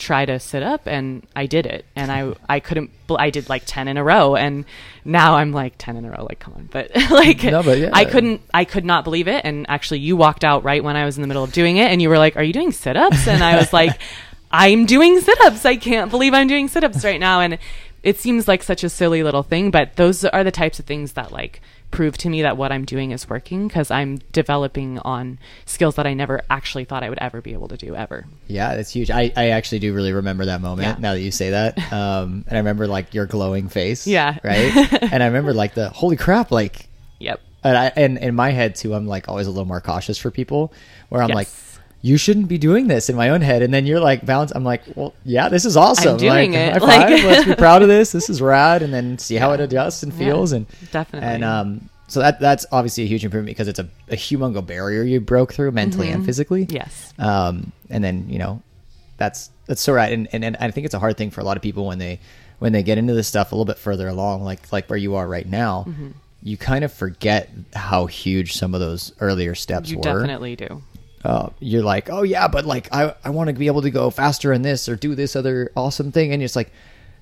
tried 0.00 0.26
to 0.26 0.40
sit 0.40 0.62
up 0.62 0.86
and 0.86 1.26
I 1.36 1.46
did 1.46 1.66
it. 1.66 1.84
And 1.94 2.10
I 2.10 2.34
I 2.48 2.58
couldn't 2.58 2.90
I 3.08 3.30
did 3.30 3.48
like 3.48 3.62
10 3.66 3.86
in 3.88 3.96
a 3.96 4.04
row 4.04 4.34
and 4.34 4.64
now 5.04 5.36
I'm 5.36 5.52
like 5.52 5.74
10 5.78 5.96
in 5.96 6.04
a 6.04 6.10
row. 6.10 6.26
Like 6.28 6.40
come 6.40 6.54
on. 6.54 6.68
But 6.70 6.90
like 7.10 7.44
No, 7.44 7.62
but 7.62 7.78
yeah. 7.78 7.90
I 7.92 8.04
couldn't 8.04 8.42
I 8.52 8.64
could 8.64 8.84
not 8.84 9.04
believe 9.04 9.28
it. 9.28 9.44
And 9.44 9.66
actually 9.68 10.00
you 10.00 10.16
walked 10.16 10.44
out 10.44 10.64
right 10.64 10.82
when 10.82 10.96
I 10.96 11.04
was 11.04 11.16
in 11.16 11.22
the 11.22 11.28
middle 11.28 11.44
of 11.44 11.52
doing 11.52 11.76
it 11.76 11.90
and 11.90 12.02
you 12.02 12.08
were 12.08 12.18
like 12.18 12.36
are 12.36 12.42
you 12.42 12.52
doing 12.52 12.72
sit-ups? 12.72 13.28
And 13.28 13.44
I 13.44 13.56
was 13.56 13.72
like 13.72 14.00
I'm 14.50 14.84
doing 14.86 15.20
sit-ups. 15.20 15.64
I 15.64 15.76
can't 15.76 16.10
believe 16.10 16.34
I'm 16.34 16.48
doing 16.48 16.66
sit-ups 16.66 17.04
right 17.04 17.20
now. 17.20 17.40
And 17.40 17.58
it 18.02 18.18
seems 18.18 18.48
like 18.48 18.62
such 18.62 18.82
a 18.82 18.88
silly 18.88 19.22
little 19.22 19.42
thing 19.42 19.70
but 19.70 19.96
those 19.96 20.24
are 20.24 20.42
the 20.42 20.50
types 20.50 20.78
of 20.78 20.86
things 20.86 21.12
that 21.12 21.30
like 21.30 21.60
prove 21.90 22.16
to 22.18 22.28
me 22.30 22.42
that 22.42 22.56
what 22.56 22.70
I'm 22.72 22.84
doing 22.84 23.10
is 23.10 23.28
working 23.28 23.66
because 23.68 23.90
I'm 23.90 24.18
developing 24.32 24.98
on 25.00 25.38
skills 25.66 25.96
that 25.96 26.06
I 26.06 26.14
never 26.14 26.40
actually 26.48 26.84
thought 26.84 27.02
I 27.02 27.08
would 27.08 27.18
ever 27.18 27.40
be 27.40 27.52
able 27.52 27.68
to 27.68 27.76
do 27.76 27.94
ever. 27.96 28.26
Yeah, 28.46 28.76
that's 28.76 28.90
huge. 28.92 29.10
I, 29.10 29.32
I 29.36 29.48
actually 29.50 29.80
do 29.80 29.92
really 29.92 30.12
remember 30.12 30.44
that 30.46 30.60
moment 30.60 30.86
Yeah. 30.86 30.96
now 31.00 31.12
that 31.14 31.20
you 31.20 31.30
say 31.32 31.50
that. 31.50 31.78
Um, 31.92 32.44
and 32.46 32.56
I 32.56 32.60
remember 32.60 32.86
like 32.86 33.14
your 33.14 33.26
glowing 33.26 33.68
face. 33.68 34.06
Yeah. 34.06 34.38
Right. 34.44 34.72
and 35.12 35.22
I 35.22 35.26
remember 35.26 35.52
like 35.52 35.74
the 35.74 35.88
holy 35.90 36.16
crap, 36.16 36.50
like, 36.52 36.88
Yep. 37.18 37.40
and 37.64 37.76
I, 37.76 37.92
and 37.96 38.16
in 38.18 38.34
my 38.36 38.50
head 38.50 38.76
too, 38.76 38.94
I'm 38.94 39.06
like 39.06 39.28
always 39.28 39.46
a 39.48 39.50
little 39.50 39.64
more 39.66 39.80
cautious 39.80 40.16
for 40.16 40.30
people 40.30 40.72
where 41.08 41.22
I'm 41.22 41.28
Yes. 41.30 41.34
like, 41.34 41.48
you 42.02 42.16
shouldn't 42.16 42.48
be 42.48 42.56
doing 42.58 42.86
this 42.88 43.10
in 43.10 43.16
my 43.16 43.28
own 43.28 43.40
head. 43.42 43.62
And 43.62 43.72
then 43.74 43.84
you're 43.86 44.00
like, 44.00 44.24
balance. 44.24 44.52
I'm 44.54 44.64
like, 44.64 44.82
well, 44.94 45.14
yeah, 45.24 45.48
this 45.48 45.64
is 45.64 45.76
awesome. 45.76 46.12
I'm 46.12 46.16
doing 46.16 46.52
like, 46.52 46.76
it. 46.76 46.82
Like- 46.82 47.08
five. 47.08 47.24
Let's 47.24 47.44
be 47.46 47.54
proud 47.54 47.82
of 47.82 47.88
this. 47.96 48.12
This 48.12 48.30
is 48.30 48.40
rad. 48.40 48.82
And 48.82 48.92
then 48.92 49.18
see 49.18 49.36
how 49.36 49.52
it 49.52 49.60
adjusts 49.60 50.02
and 50.02 50.12
Yeah, 50.14 50.18
feels. 50.18 50.52
and 50.52 50.66
definitely. 50.92 51.28
And, 51.28 51.44
um, 51.44 51.88
so 52.08 52.18
that, 52.20 52.40
that's 52.40 52.66
obviously 52.72 53.04
a 53.04 53.06
huge 53.06 53.24
improvement 53.24 53.56
because 53.56 53.68
it's 53.68 53.78
a, 53.78 53.88
a 54.08 54.16
humongo 54.16 54.66
barrier 54.66 55.02
you 55.04 55.20
broke 55.20 55.52
through 55.52 55.70
mentally 55.72 56.10
and 56.10 56.24
physically. 56.26 56.66
Mm-hmm. 56.66 56.74
Yes. 56.76 57.14
Um, 57.20 57.70
and 57.88 58.02
then 58.02 58.28
you 58.28 58.38
know, 58.40 58.62
that's 59.16 59.50
that's 59.66 59.80
so 59.80 59.92
right. 59.92 60.12
And, 60.12 60.26
and 60.32 60.44
and 60.44 60.56
I 60.58 60.72
think 60.72 60.86
it's 60.86 60.94
a 60.94 60.98
hard 60.98 61.16
thing 61.16 61.30
for 61.30 61.40
a 61.40 61.44
lot 61.44 61.56
of 61.56 61.62
people 61.62 61.86
when 61.86 61.98
they 61.98 62.18
when 62.58 62.72
they 62.72 62.82
get 62.82 62.98
into 62.98 63.14
this 63.14 63.28
stuff 63.28 63.52
a 63.52 63.54
little 63.54 63.64
bit 63.64 63.78
further 63.78 64.08
along, 64.08 64.42
like 64.42 64.72
like 64.72 64.88
where 64.90 64.96
you 64.98 65.14
are 65.14 65.28
right 65.28 65.46
now. 65.46 65.86
you 66.42 66.56
kind 66.56 66.82
of 66.84 66.92
forget 66.92 67.48
how 67.74 68.06
huge 68.06 68.54
some 68.54 68.74
of 68.74 68.80
those 68.80 69.12
earlier 69.20 69.54
steps 69.54 69.88
You 69.90 69.98
were. 69.98 70.02
definitely 70.02 70.56
do. 70.56 70.82
Uh, 71.24 71.50
you're 71.60 71.82
like, 71.82 72.08
oh 72.10 72.22
yeah, 72.22 72.48
but 72.48 72.64
like 72.64 72.88
I, 72.92 73.14
I 73.24 73.30
want 73.30 73.48
to 73.48 73.54
be 73.54 73.66
able 73.66 73.82
to 73.82 73.90
go 73.90 74.08
faster 74.10 74.52
in 74.52 74.62
this 74.62 74.88
or 74.88 74.96
do 74.96 75.14
this 75.14 75.36
other 75.36 75.70
awesome 75.76 76.12
thing, 76.12 76.32
and 76.32 76.42
it's 76.42 76.56
like, 76.56 76.70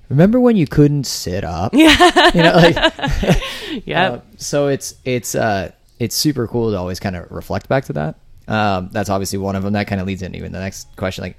remember 0.07 0.39
when 0.39 0.55
you 0.55 0.67
couldn't 0.67 1.03
sit 1.05 1.43
up? 1.43 1.73
Yeah, 1.75 2.31
you 2.33 2.41
know, 2.43 2.53
like, 2.53 3.41
Yeah. 3.85 4.09
uh, 4.11 4.21
so 4.37 4.67
it's 4.67 4.95
it's 5.03 5.35
uh 5.35 5.71
it's 5.99 6.15
super 6.15 6.47
cool 6.47 6.71
to 6.71 6.77
always 6.77 6.99
kind 6.99 7.15
of 7.17 7.29
reflect 7.29 7.67
back 7.67 7.85
to 7.85 7.93
that. 7.93 8.15
Um, 8.47 8.89
that's 8.93 9.09
obviously 9.09 9.37
one 9.37 9.55
of 9.57 9.63
them. 9.63 9.73
That 9.73 9.87
kind 9.87 9.99
of 9.99 10.07
leads 10.07 10.21
into 10.21 10.37
even 10.37 10.53
the 10.53 10.59
next 10.59 10.87
question. 10.95 11.23
Like, 11.23 11.37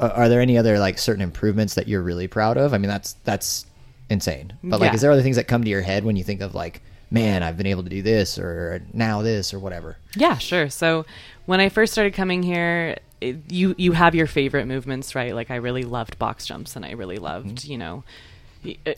are 0.00 0.28
there 0.30 0.40
any 0.40 0.56
other 0.58 0.78
like 0.78 0.98
certain 0.98 1.22
improvements 1.22 1.74
that 1.74 1.88
you're 1.88 2.02
really 2.02 2.26
proud 2.26 2.56
of? 2.56 2.72
I 2.74 2.78
mean, 2.78 2.88
that's 2.88 3.12
that's 3.24 3.66
insane. 4.08 4.54
But 4.64 4.80
like, 4.80 4.90
Yeah. 4.90 4.94
is 4.94 5.00
there 5.02 5.10
other 5.12 5.22
things 5.22 5.36
that 5.36 5.46
come 5.46 5.62
to 5.62 5.70
your 5.70 5.82
head 5.82 6.04
when 6.04 6.16
you 6.16 6.24
think 6.24 6.40
of 6.40 6.54
like, 6.54 6.80
man, 7.10 7.42
I've 7.42 7.56
been 7.58 7.66
able 7.66 7.82
to 7.84 7.90
do 7.90 8.02
this 8.02 8.38
or 8.38 8.82
now 8.92 9.22
this 9.22 9.52
or 9.54 9.58
whatever? 9.60 9.98
Yeah, 10.16 10.38
sure. 10.38 10.68
So 10.70 11.04
when 11.46 11.60
I 11.60 11.68
first 11.68 11.92
started 11.92 12.14
coming 12.14 12.42
here, 12.42 12.98
it, 13.20 13.36
you 13.50 13.74
you 13.78 13.92
have 13.92 14.14
your 14.14 14.26
favorite 14.26 14.66
movements, 14.66 15.14
right? 15.14 15.34
Like 15.34 15.50
I 15.50 15.56
really 15.56 15.84
loved 15.84 16.18
box 16.18 16.46
jumps, 16.46 16.76
and 16.76 16.84
I 16.84 16.92
really 16.92 17.18
loved, 17.18 17.64
you 17.64 17.78
know, 17.78 18.04
y- 18.64 18.76
uh, 18.86 18.92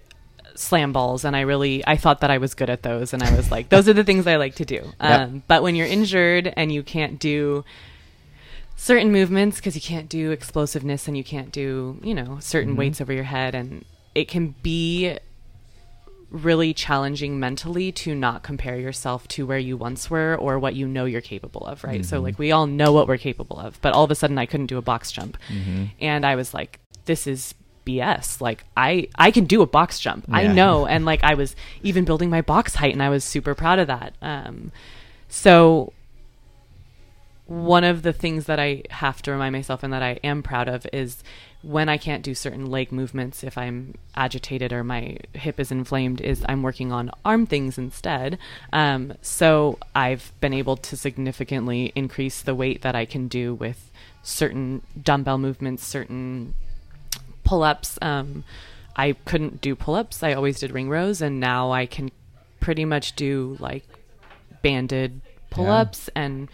slam 0.55 0.93
balls, 0.93 1.25
and 1.25 1.35
I 1.37 1.41
really 1.43 1.87
I 1.87 1.97
thought 1.97 2.21
that 2.21 2.31
I 2.31 2.39
was 2.39 2.55
good 2.55 2.71
at 2.71 2.83
those, 2.83 3.13
and 3.13 3.23
I 3.23 3.35
was 3.37 3.51
like, 3.51 3.69
those 3.69 3.89
are 3.89 3.93
the 3.93 4.05
things 4.05 4.27
I 4.27 4.37
like 4.37 4.55
to 4.57 4.65
do. 4.65 4.77
Yep. 5.01 5.21
Um, 5.21 5.43
but 5.49 5.63
when 5.63 5.75
you're 5.75 5.87
injured 5.87 6.53
and 6.57 6.73
you 6.73 6.83
can't 6.83 7.19
do 7.19 7.65
certain 8.77 9.13
movements 9.13 9.57
because 9.59 9.75
you 9.75 9.81
can't 9.81 10.09
do 10.09 10.31
explosiveness 10.31 11.07
and 11.09 11.17
you 11.17 11.23
can't 11.25 11.53
do 11.53 11.99
you 12.03 12.13
know 12.15 12.39
certain 12.41 12.75
weights 12.77 13.01
over 13.01 13.13
your 13.13 13.25
head 13.25 13.55
and 13.55 13.85
it 14.17 14.27
can 14.29 14.55
be 14.63 15.17
really 16.35 16.75
challenging 16.75 17.39
mentally 17.39 17.93
to 17.93 18.13
not 18.13 18.43
compare 18.43 18.77
yourself 18.77 19.29
to 19.29 19.47
where 19.47 19.59
you 19.59 19.77
once 19.77 20.11
were 20.11 20.37
or 20.37 20.59
what 20.59 20.75
you 20.75 20.87
know 20.89 21.05
you're 21.05 21.21
capable 21.21 21.65
of 21.65 21.85
right? 21.85 22.05
So 22.05 22.21
like 22.21 22.39
we 22.41 22.51
all 22.51 22.67
know 22.67 22.91
what 22.93 23.07
we're 23.07 23.19
capable 23.19 23.59
of 23.59 23.81
but 23.81 23.93
all 23.95 24.03
of 24.03 24.11
a 24.11 24.15
sudden 24.17 24.37
i 24.37 24.45
couldn't 24.47 24.67
do 24.67 24.77
a 24.77 24.83
box 24.83 25.13
jump. 25.13 25.39
And 26.01 26.27
i 26.27 26.35
was 26.35 26.53
like 26.53 26.81
this 27.05 27.27
is 27.27 27.55
bs 27.87 28.41
like 28.41 28.65
i 28.77 29.07
i 29.15 29.31
can 29.31 29.45
do 29.45 29.63
a 29.63 29.67
box 29.67 30.01
jump. 30.01 30.25
I 30.29 30.49
know. 30.49 30.87
And 30.87 31.05
like 31.05 31.23
i 31.23 31.35
was 31.35 31.55
even 31.83 32.05
building 32.05 32.31
my 32.31 32.41
box 32.43 32.75
height 32.75 32.93
and 32.93 33.03
i 33.03 33.11
was 33.11 33.23
super 33.23 33.55
proud 33.55 33.79
of 33.79 33.87
that. 33.87 34.15
Um 34.21 34.73
so 35.29 35.93
one 37.47 37.85
of 37.85 38.03
the 38.03 38.13
things 38.13 38.47
that 38.47 38.59
I 38.59 38.83
have 38.91 39.21
to 39.23 39.33
remind 39.33 39.53
myself 39.53 39.83
and 39.83 39.93
that 39.93 40.03
I 40.03 40.19
am 40.25 40.43
proud 40.43 40.69
of 40.69 40.87
is 40.93 41.23
when 41.63 41.89
I 41.89 41.99
can't 41.99 42.23
do 42.23 42.35
certain 42.35 42.67
leg 42.67 42.91
movements, 42.91 43.43
if 43.43 43.57
I'm 43.59 43.95
agitated 44.15 44.73
or 44.73 44.85
my 44.85 45.19
hip 45.33 45.61
is 45.61 45.71
inflamed, 45.71 46.21
is 46.21 46.45
I'm 46.49 46.63
working 46.63 46.93
on 46.93 47.11
arm 47.25 47.47
things 47.47 47.79
instead. 47.79 48.39
Um, 48.73 49.15
so 49.23 49.79
I've 49.95 50.33
been 50.41 50.55
able 50.55 50.77
to 50.79 50.97
significantly 50.97 51.93
increase 51.95 52.43
the 52.43 52.55
weight 52.55 52.83
that 52.83 52.95
I 52.95 53.05
can 53.05 53.29
do 53.29 53.55
with 53.55 53.91
certain 54.23 54.83
dumbbell 55.01 55.39
movements, 55.39 55.87
certain 55.87 56.55
pull 57.45 57.63
ups. 57.63 57.99
Um, 58.03 58.45
I 58.97 59.13
couldn't 59.25 59.61
do 59.61 59.75
pull 59.75 59.95
ups. 59.95 60.23
I 60.23 60.33
always 60.33 60.61
did 60.61 60.73
ring 60.73 60.89
rows, 60.89 61.21
and 61.21 61.41
now 61.41 61.73
I 61.73 61.87
can 61.87 62.11
pretty 62.61 62.85
much 62.85 63.17
do 63.17 63.57
like 63.59 63.85
banded 64.63 65.21
pull 65.51 65.71
ups. 65.71 66.09
And 66.15 66.49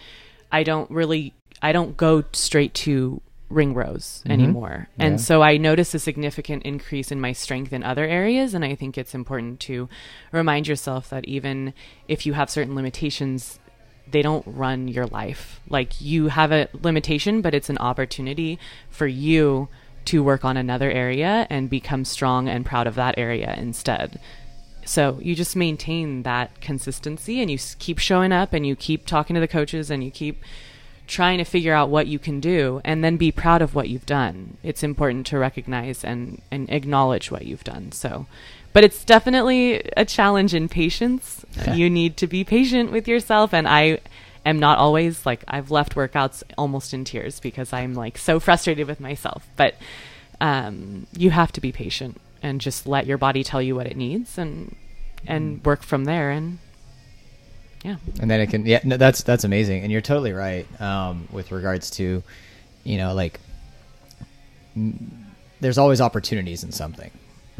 I 0.53 0.63
don't 0.63 0.91
really, 0.91 1.35
I 1.63 1.73
don't 1.73 1.97
go 1.97 2.25
straight 2.33 2.75
to 2.75 3.21
ring 3.51 3.75
rows 3.75 4.23
mm-hmm. 4.23 4.33
anymore. 4.33 4.89
And 4.99 5.21
so 5.21 5.43
I 5.43 5.57
notice 5.57 5.95
a 5.95 5.99
significant 5.99 6.63
increase 6.63 7.11
in 7.11 7.21
my 7.21 7.33
strength 7.33 7.73
in 7.73 7.83
other 7.83 8.05
areas. 8.05 8.55
And 8.55 8.65
I 8.65 8.75
think 8.75 8.97
it's 8.97 9.15
important 9.15 9.61
to 9.61 9.89
remind 10.33 10.69
yourself 10.69 11.11
that 11.11 11.25
even 11.27 11.75
if 12.07 12.25
you 12.25 12.35
have 12.35 12.49
certain 12.49 12.75
limitations, 12.75 13.59
they 14.11 14.23
don't 14.23 14.47
run 14.47 14.89
your 14.89 15.07
life. 15.07 15.61
Like 15.69 16.01
you 16.01 16.29
have 16.29 16.53
a 16.53 16.69
limitation, 16.73 17.43
but 17.43 17.55
it's 17.55 17.71
an 17.71 17.79
opportunity 17.79 18.59
for 18.89 19.07
you 19.07 19.69
to 20.07 20.23
work 20.23 20.45
on 20.45 20.57
another 20.57 20.91
area 20.91 21.47
and 21.51 21.69
become 21.69 22.05
strong 22.05 22.49
and 22.49 22.65
proud 22.65 22.87
of 22.87 22.95
that 22.95 23.17
area 23.19 23.55
instead. 23.59 24.19
So 24.91 25.21
you 25.23 25.37
just 25.37 25.55
maintain 25.55 26.25
that 26.25 26.61
consistency 26.61 27.41
and 27.41 27.49
you 27.49 27.59
keep 27.79 28.01
showing 28.01 28.33
up 28.33 28.53
and 28.53 28.67
you 28.67 28.75
keep 28.75 29.07
talking 29.07 29.35
to 29.35 29.41
the 29.41 29.47
coaches 29.47 29.89
and 29.89 30.03
you 30.03 30.11
keep 30.11 30.43
trying 31.07 31.39
to 31.39 31.45
figure 31.45 31.73
out 31.73 31.91
what 31.91 32.09
you 32.09 32.19
can 32.19 32.41
do 32.41 32.81
and 32.85 33.05
then 33.05 33.17
be 33.17 33.31
proud 33.31 33.63
of 33.63 33.73
what 33.73 33.89
you've 33.89 34.05
done. 34.05 34.57
It's 34.65 34.83
important 34.83 35.29
to 35.29 35.39
recognize 35.39 36.03
and, 36.03 36.43
and 36.51 36.69
acknowledge 36.71 37.31
what 37.31 37.47
you've 37.47 37.63
done. 37.63 37.93
So, 37.93 38.27
but 38.73 38.83
it's 38.83 39.05
definitely 39.05 39.81
a 39.97 40.05
challenge 40.05 40.55
in 40.55 40.69
patience. 40.69 41.45
you 41.73 41.89
need 41.89 42.17
to 42.17 42.27
be 42.27 42.43
patient 42.43 42.91
with 42.91 43.07
yourself. 43.07 43.55
And 43.55 43.69
I 43.69 44.01
am 44.45 44.59
not 44.59 44.79
always 44.79 45.25
like, 45.25 45.45
I've 45.47 45.71
left 45.71 45.95
workouts 45.95 46.43
almost 46.59 46.93
in 46.93 47.05
tears 47.05 47.39
because 47.39 47.73
I'm 47.73 47.95
like 47.95 48.19
so 48.19 48.41
frustrated 48.41 48.89
with 48.89 48.99
myself. 48.99 49.47
But 49.57 49.77
um, 50.41 51.07
you 51.17 51.31
have 51.31 51.53
to 51.53 51.61
be 51.61 51.71
patient 51.71 52.21
and 52.43 52.61
just 52.61 52.87
let 52.87 53.07
your 53.07 53.19
body 53.19 53.45
tell 53.45 53.61
you 53.61 53.75
what 53.75 53.87
it 53.87 53.97
needs 53.97 54.39
and 54.39 54.75
and 55.27 55.65
work 55.65 55.83
from 55.83 56.05
there 56.05 56.31
and 56.31 56.59
yeah. 57.85 57.97
And 58.21 58.31
then 58.31 58.41
it 58.41 58.49
can 58.49 58.67
yeah 58.67 58.81
no, 58.85 58.97
that's 58.97 59.23
that's 59.23 59.45
amazing. 59.45 59.83
And 59.83 59.93
you're 59.93 60.01
totally 60.03 60.33
right 60.33 60.67
um, 60.81 61.29
with 61.31 61.51
regards 61.53 61.91
to 61.93 62.23
you 62.85 62.99
know 62.99 63.15
like 63.15 63.41
m- 64.77 65.27
there's 65.61 65.79
always 65.79 66.01
opportunities 66.01 66.63
in 66.63 66.73
something 66.73 67.11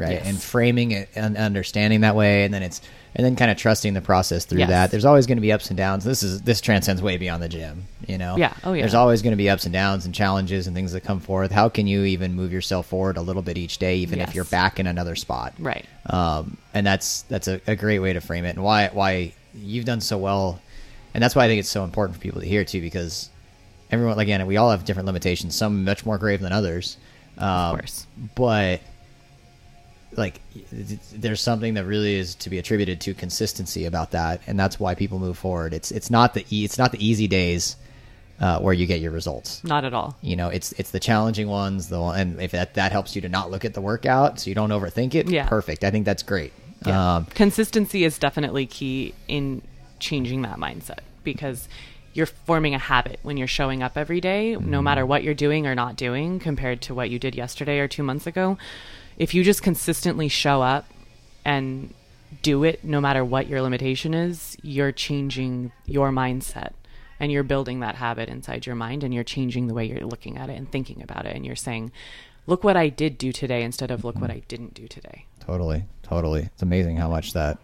right 0.01 0.13
Yes. 0.13 0.27
and 0.27 0.43
framing 0.43 0.91
it 0.93 1.09
and 1.15 1.37
understanding 1.37 2.01
that 2.01 2.17
way 2.17 2.45
and 2.45 2.53
then 2.53 2.63
it's 2.63 2.81
and 3.15 3.25
then 3.27 3.35
kind 3.37 3.51
of 3.51 3.57
trusting 3.57 3.93
the 3.95 4.01
process 4.01 4.45
through 4.45 4.61
Yes. 4.61 4.69
that 4.71 4.91
there's 4.91 5.05
always 5.05 5.27
going 5.27 5.37
to 5.37 5.43
be 5.43 5.53
ups 5.53 5.69
and 5.69 5.77
downs 5.77 6.03
this 6.05 6.23
is 6.23 6.43
this 6.43 6.61
transcends 6.61 7.03
way 7.03 7.17
beyond 7.17 7.43
the 7.43 7.49
gym 7.49 7.85
you 8.09 8.19
know 8.19 8.37
Yeah. 8.37 8.55
Oh, 8.65 8.73
yeah. 8.73 8.83
there's 8.83 8.95
always 8.95 9.21
going 9.23 9.33
to 9.33 9.37
be 9.37 9.51
ups 9.51 9.65
and 9.65 9.73
downs 9.73 10.07
and 10.07 10.15
challenges 10.15 10.67
and 10.67 10.75
things 10.75 10.93
that 10.93 11.03
come 11.03 11.21
forth 11.21 11.51
how 11.53 11.69
can 11.69 11.87
you 11.87 12.05
even 12.05 12.35
move 12.35 12.53
yourself 12.53 12.87
forward 12.87 13.17
a 13.17 13.23
little 13.23 13.43
bit 13.43 13.59
each 13.59 13.79
day 13.79 13.97
even 13.99 14.21
if 14.21 14.35
you're 14.35 14.45
back 14.47 14.81
in 14.81 14.87
another 14.87 15.15
spot 15.15 15.53
right 15.59 15.85
um, 16.07 16.57
and 16.75 16.87
that's 16.87 17.23
that's 17.23 17.47
a, 17.47 17.61
a 17.67 17.77
great 17.77 17.99
way 18.01 18.13
to 18.13 18.21
frame 18.21 18.45
it 18.45 18.51
and 18.57 18.65
why 18.65 18.89
why 18.93 19.33
you've 19.55 19.85
done 19.85 20.01
so 20.01 20.17
well 20.19 20.61
and 21.13 21.23
that's 21.23 21.35
why 21.35 21.45
I 21.45 21.49
think 21.49 21.59
it's 21.59 21.69
so 21.69 21.83
important 21.85 22.17
for 22.17 22.23
people 22.23 22.41
to 22.41 22.47
hear 22.47 22.65
too 22.65 22.81
because 22.81 23.29
everyone 23.91 24.19
again 24.21 24.47
we 24.47 24.57
all 24.57 24.71
have 24.71 24.85
different 24.85 25.07
limitations 25.07 25.57
some 25.57 25.85
much 25.85 26.07
more 26.07 26.17
grave 26.19 26.41
than 26.41 26.53
others 26.53 26.97
um, 27.39 27.77
course. 27.79 28.07
but 28.35 28.81
like 30.17 30.41
there's 30.73 31.41
something 31.41 31.75
that 31.75 31.85
really 31.85 32.15
is 32.17 32.35
to 32.35 32.51
be 32.51 32.59
attributed 32.59 33.01
to 33.03 33.15
consistency 33.15 33.85
about 33.85 34.11
that 34.11 34.41
and 34.47 34.59
that's 34.59 34.81
why 34.81 34.95
people 34.95 35.19
move 35.19 35.39
forward 35.39 35.73
it's 35.73 35.91
it's 35.93 36.11
not 36.11 36.35
the 36.35 36.45
e- 36.51 36.65
it's 36.65 36.79
not 36.79 36.91
the 36.93 37.05
easy 37.05 37.29
days 37.29 37.77
uh, 38.41 38.59
where 38.59 38.75
you 38.75 38.87
get 38.87 39.01
your 39.01 39.13
results 39.13 39.63
not 39.63 39.85
at 39.85 39.95
all 39.95 40.17
you 40.23 40.35
know 40.35 40.49
it's 40.49 40.73
it's 40.73 40.91
the 40.91 40.99
challenging 41.01 41.49
ones 41.49 41.89
the 41.89 42.01
one 42.01 42.19
and 42.19 42.41
if 42.43 42.51
that 42.51 42.75
that 42.75 42.91
helps 42.91 43.15
you 43.15 43.23
to 43.23 43.29
not 43.29 43.51
look 43.51 43.65
at 43.65 43.75
the 43.75 43.81
workout 43.81 44.41
so 44.41 44.49
you 44.51 44.55
don't 44.55 44.71
overthink 44.71 45.15
it 45.15 45.29
Yeah. 45.29 45.47
perfect 45.49 45.85
i 45.85 45.91
think 45.91 46.05
that's 46.05 46.23
great 46.25 46.53
Yeah. 46.87 47.17
um, 47.17 47.27
consistency 47.27 48.05
is 48.05 48.19
definitely 48.19 48.67
key 48.67 49.15
in 49.29 49.63
changing 50.01 50.43
that 50.43 50.57
mindset 50.59 51.01
because 51.23 51.69
you're 52.13 52.27
forming 52.27 52.75
a 52.75 52.79
habit 52.79 53.21
when 53.23 53.37
you're 53.37 53.47
showing 53.47 53.85
up 53.85 53.97
every 53.97 54.21
day, 54.21 54.57
no 54.57 54.83
matter 54.83 55.07
what 55.07 55.23
you're 55.23 55.33
doing 55.33 55.69
or 55.69 55.77
not 55.77 55.95
doing 55.95 56.41
compared 56.41 56.83
to 56.83 56.93
what 56.93 57.09
you 57.09 57.21
did 57.21 57.37
yesterday 57.37 57.79
or 57.79 57.87
two 57.87 58.03
months 58.03 58.27
ago. 58.27 58.59
If 59.21 59.35
you 59.35 59.45
just 59.45 59.63
consistently 59.63 60.29
show 60.29 60.63
up 60.63 60.87
and 61.45 61.93
do 62.41 62.65
it 62.65 62.83
no 62.83 63.03
matter 63.03 63.23
what 63.23 63.49
your 63.49 63.61
limitation 63.61 64.15
is, 64.15 64.57
you're 64.63 64.93
changing 64.93 65.73
your 65.85 66.11
mindset 66.11 66.73
and 67.21 67.31
you're 67.31 67.43
building 67.43 67.81
that 67.81 67.97
habit 67.97 68.31
inside 68.31 68.65
your 68.65 68.77
mind 68.77 69.05
and 69.05 69.13
you're 69.13 69.23
changing 69.23 69.67
the 69.67 69.75
way 69.75 69.85
you're 69.85 70.07
looking 70.07 70.39
at 70.39 70.49
it 70.49 70.57
and 70.57 70.73
thinking 70.73 71.03
about 71.03 71.27
it. 71.27 71.37
And 71.37 71.45
you're 71.45 71.55
saying, 71.55 71.93
look 72.47 72.65
what 72.65 72.79
I 72.79 72.89
did 72.89 73.19
do 73.19 73.31
today 73.31 73.63
instead 73.63 73.91
of 73.91 74.05
look 74.05 74.19
what 74.19 74.31
I 74.31 74.41
didn't 74.49 74.73
do 74.73 74.89
today. 74.89 75.27
Totally, 75.39 75.85
totally. 76.03 76.49
It's 76.55 76.63
amazing 76.63 76.97
how 76.97 77.11
much 77.11 77.35
that 77.35 77.59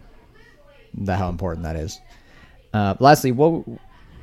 that 0.93 1.17
how 1.17 1.29
important 1.29 1.63
that 1.63 1.75
is. 1.75 1.99
Uh, 2.71 2.93
lastly, 2.99 3.31
what 3.31 3.65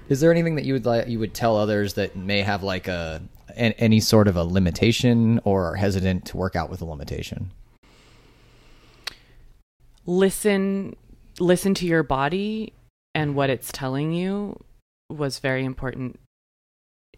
is 0.09 0.21
there 0.21 0.31
anything 0.31 0.55
that 0.55 0.65
you 0.65 0.75
would 0.75 0.87
like 0.87 1.09
you 1.09 1.19
would 1.19 1.35
tell 1.35 1.57
others 1.57 1.95
that 1.95 2.15
may 2.15 2.43
have 2.43 2.63
like 2.63 2.87
a 2.87 3.21
an, 3.57 3.73
any 3.73 4.01
sort 4.01 4.29
of 4.29 4.37
a 4.37 4.45
limitation 4.45 5.41
or 5.45 5.65
are 5.71 5.75
hesitant 5.77 6.25
to 6.27 6.37
work 6.37 6.57
out 6.57 6.71
with 6.71 6.81
a 6.83 6.85
limitation? 6.85 7.51
listen 10.07 10.95
listen 11.41 11.73
to 11.75 11.87
your 11.87 12.03
body 12.03 12.73
and 13.15 13.35
what 13.35 13.49
it's 13.51 13.73
telling 13.73 14.13
you 14.13 14.55
was 15.09 15.39
very 15.39 15.65
important 15.65 16.19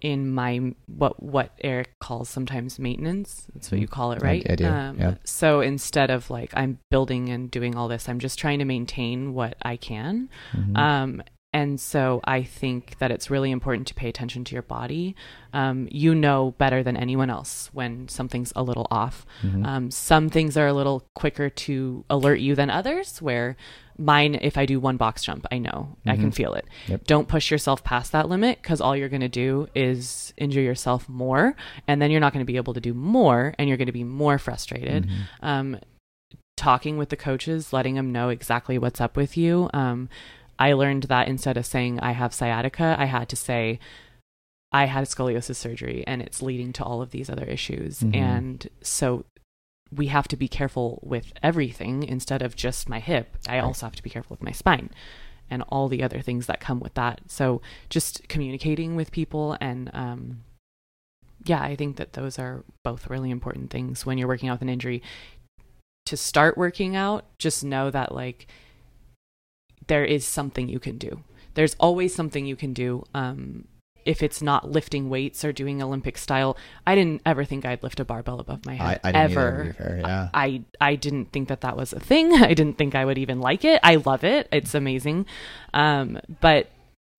in 0.00 0.30
my 0.32 0.60
what 0.86 1.20
what 1.22 1.52
Eric 1.64 1.90
calls 2.00 2.28
sometimes 2.28 2.78
maintenance. 2.78 3.46
That's 3.54 3.72
what 3.72 3.80
you 3.80 3.88
call 3.88 4.12
it, 4.12 4.22
I- 4.22 4.26
right? 4.26 4.46
I 4.50 4.54
do, 4.54 4.66
Um, 4.66 4.98
yeah. 4.98 5.14
So 5.24 5.60
instead 5.60 6.10
of 6.10 6.30
like 6.30 6.50
I'm 6.54 6.78
building 6.90 7.30
and 7.30 7.50
doing 7.50 7.74
all 7.74 7.88
this, 7.88 8.08
I'm 8.08 8.18
just 8.18 8.38
trying 8.38 8.58
to 8.58 8.64
maintain 8.66 9.32
what 9.32 9.56
I 9.62 9.76
can. 9.76 10.28
Mm-hmm. 10.52 10.76
Um, 10.76 11.22
and 11.56 11.80
so 11.80 12.20
I 12.24 12.42
think 12.42 12.98
that 12.98 13.10
it's 13.10 13.30
really 13.30 13.50
important 13.50 13.86
to 13.86 13.94
pay 13.94 14.10
attention 14.10 14.44
to 14.44 14.54
your 14.54 14.60
body. 14.60 15.16
Um, 15.54 15.88
you 15.90 16.14
know 16.14 16.50
better 16.58 16.82
than 16.82 16.98
anyone 16.98 17.30
else 17.30 17.70
when 17.72 18.08
something's 18.08 18.52
a 18.54 18.62
little 18.62 18.86
off. 18.90 19.24
Mm-hmm. 19.40 19.64
Um, 19.64 19.90
some 19.90 20.28
things 20.28 20.58
are 20.58 20.66
a 20.66 20.74
little 20.74 21.08
quicker 21.14 21.48
to 21.48 22.04
alert 22.10 22.40
you 22.40 22.54
than 22.56 22.68
others, 22.68 23.22
where 23.22 23.56
mine, 23.96 24.34
if 24.34 24.58
I 24.58 24.66
do 24.66 24.78
one 24.78 24.98
box 24.98 25.24
jump, 25.24 25.46
I 25.50 25.56
know 25.56 25.96
I 26.04 26.16
can 26.16 26.30
feel 26.30 26.52
it. 26.52 26.66
Mm-hmm. 26.82 26.92
Yep. 26.92 27.04
Don't 27.06 27.26
push 27.26 27.50
yourself 27.50 27.82
past 27.82 28.12
that 28.12 28.28
limit 28.28 28.60
because 28.60 28.82
all 28.82 28.94
you're 28.94 29.08
going 29.08 29.22
to 29.22 29.28
do 29.28 29.66
is 29.74 30.34
injure 30.36 30.60
yourself 30.60 31.08
more. 31.08 31.56
And 31.88 32.02
then 32.02 32.10
you're 32.10 32.20
not 32.20 32.34
going 32.34 32.44
to 32.44 32.52
be 32.52 32.58
able 32.58 32.74
to 32.74 32.82
do 32.82 32.92
more 32.92 33.54
and 33.58 33.66
you're 33.66 33.78
going 33.78 33.86
to 33.86 33.92
be 33.92 34.04
more 34.04 34.38
frustrated. 34.38 35.06
Mm-hmm. 35.06 35.46
Um, 35.46 35.80
talking 36.58 36.98
with 36.98 37.08
the 37.08 37.16
coaches, 37.16 37.72
letting 37.72 37.94
them 37.94 38.12
know 38.12 38.28
exactly 38.28 38.76
what's 38.76 39.00
up 39.00 39.16
with 39.16 39.38
you. 39.38 39.70
Um, 39.72 40.10
I 40.58 40.72
learned 40.72 41.04
that 41.04 41.28
instead 41.28 41.56
of 41.56 41.66
saying 41.66 42.00
I 42.00 42.12
have 42.12 42.34
sciatica, 42.34 42.96
I 42.98 43.04
had 43.06 43.28
to 43.30 43.36
say 43.36 43.78
I 44.72 44.86
had 44.86 45.04
scoliosis 45.04 45.56
surgery 45.56 46.04
and 46.06 46.20
it's 46.22 46.42
leading 46.42 46.72
to 46.74 46.84
all 46.84 47.02
of 47.02 47.10
these 47.10 47.30
other 47.30 47.44
issues. 47.44 48.00
Mhm. 48.00 48.16
And 48.16 48.68
so 48.82 49.24
we 49.94 50.08
have 50.08 50.26
to 50.28 50.36
be 50.36 50.48
careful 50.48 50.98
with 51.02 51.32
everything 51.42 52.02
instead 52.02 52.42
of 52.42 52.56
just 52.56 52.88
my 52.88 52.98
hip. 52.98 53.36
I 53.48 53.60
also 53.60 53.86
have 53.86 53.96
to 53.96 54.02
be 54.02 54.10
careful 54.10 54.34
with 54.34 54.42
my 54.42 54.50
spine 54.50 54.90
and 55.48 55.62
all 55.68 55.88
the 55.88 56.02
other 56.02 56.20
things 56.20 56.46
that 56.46 56.58
come 56.58 56.80
with 56.80 56.94
that. 56.94 57.20
So 57.28 57.62
just 57.88 58.26
communicating 58.28 58.96
with 58.96 59.12
people 59.12 59.56
and 59.60 59.90
um 59.94 60.42
yeah, 61.44 61.62
I 61.62 61.76
think 61.76 61.96
that 61.96 62.14
those 62.14 62.38
are 62.38 62.64
both 62.82 63.08
really 63.08 63.30
important 63.30 63.70
things 63.70 64.04
when 64.04 64.18
you're 64.18 64.26
working 64.26 64.48
out 64.48 64.54
with 64.54 64.62
an 64.62 64.68
injury. 64.68 65.02
To 66.06 66.16
start 66.16 66.58
working 66.58 66.96
out, 66.96 67.24
just 67.38 67.62
know 67.62 67.90
that 67.90 68.12
like 68.12 68.48
there 69.86 70.04
is 70.04 70.24
something 70.24 70.68
you 70.68 70.78
can 70.78 70.98
do. 70.98 71.22
There's 71.54 71.74
always 71.80 72.14
something 72.14 72.46
you 72.46 72.56
can 72.56 72.72
do. 72.72 73.04
Um, 73.14 73.66
if 74.04 74.22
it's 74.22 74.40
not 74.40 74.70
lifting 74.70 75.10
weights 75.10 75.44
or 75.44 75.52
doing 75.52 75.82
Olympic 75.82 76.16
style, 76.16 76.56
I 76.86 76.94
didn't 76.94 77.22
ever 77.26 77.44
think 77.44 77.64
I'd 77.64 77.82
lift 77.82 77.98
a 77.98 78.04
barbell 78.04 78.38
above 78.38 78.64
my 78.64 78.74
head 78.74 79.00
I 79.02 79.12
didn't 79.12 79.30
ever. 79.32 79.40
either, 79.40 79.58
to 79.58 79.64
be 79.64 79.72
fair, 79.72 79.98
yeah. 79.98 80.28
I 80.32 80.62
I 80.80 80.94
didn't 80.94 81.32
think 81.32 81.48
that 81.48 81.62
that 81.62 81.76
was 81.76 81.92
a 81.92 82.00
thing. 82.00 82.32
I 82.42 82.54
didn't 82.54 82.78
think 82.78 82.94
I 82.94 83.04
would 83.04 83.18
even 83.18 83.40
like 83.40 83.64
it. 83.64 83.80
I 83.82 83.96
love 83.96 84.22
it. 84.22 84.48
It's 84.52 84.74
amazing. 84.74 85.26
Um, 85.74 86.20
but 86.40 86.70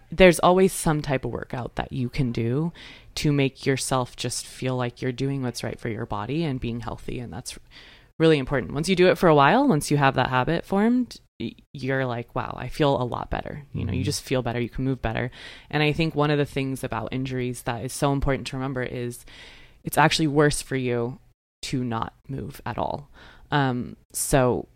there's 0.10 0.40
always 0.40 0.72
some 0.72 1.02
type 1.02 1.26
of 1.26 1.32
workout 1.32 1.76
that 1.76 1.92
you 1.92 2.08
can 2.08 2.32
do 2.32 2.72
to 3.16 3.34
make 3.34 3.66
yourself 3.66 4.16
just 4.16 4.46
feel 4.46 4.78
like 4.78 5.02
you're 5.02 5.12
doing 5.12 5.44
what's 5.44 5.64
right 5.64 5.78
for 5.78 5.90
your 5.90 6.06
body 6.06 6.44
and 6.46 6.62
being 6.62 6.80
healthy 6.80 7.20
and 7.20 7.34
that's 7.34 7.60
really 8.18 8.38
important. 8.38 8.74
Once 8.74 8.88
you 8.88 8.96
do 8.96 9.10
it 9.10 9.18
for 9.18 9.28
a 9.28 9.36
while, 9.36 9.68
once 9.68 9.92
you 9.92 9.98
have 9.98 10.16
that 10.16 10.30
habit 10.30 10.66
formed, 10.66 11.20
you're 11.74 12.06
like, 12.06 12.34
wow, 12.36 12.56
I 12.58 12.68
feel 12.68 13.00
a 13.00 13.04
lot 13.04 13.30
better. 13.30 13.64
You 13.74 13.86
know, 13.86 13.94
you 13.94 14.02
Mhm. 14.02 14.06
just 14.06 14.24
feel 14.24 14.42
better, 14.42 14.60
you 14.60 14.70
can 14.70 14.84
move 14.86 15.02
better. 15.02 15.30
And 15.70 15.84
I 15.84 15.92
think 15.94 16.16
one 16.16 16.32
of 16.32 16.38
the 16.38 16.46
things 16.46 16.84
about 16.84 17.10
injuries 17.14 17.62
that 17.64 17.84
is 17.84 17.94
so 17.94 18.12
important 18.12 18.48
to 18.48 18.56
remember 18.58 18.82
is 18.84 19.26
it's 19.84 19.98
actually 19.98 20.28
worse 20.28 20.62
for 20.62 20.76
you 20.76 21.20
to 21.64 21.84
not 21.84 22.14
move 22.28 22.60
at 22.66 22.78
all. 22.78 23.10
Um, 23.52 23.98
so 24.14 24.68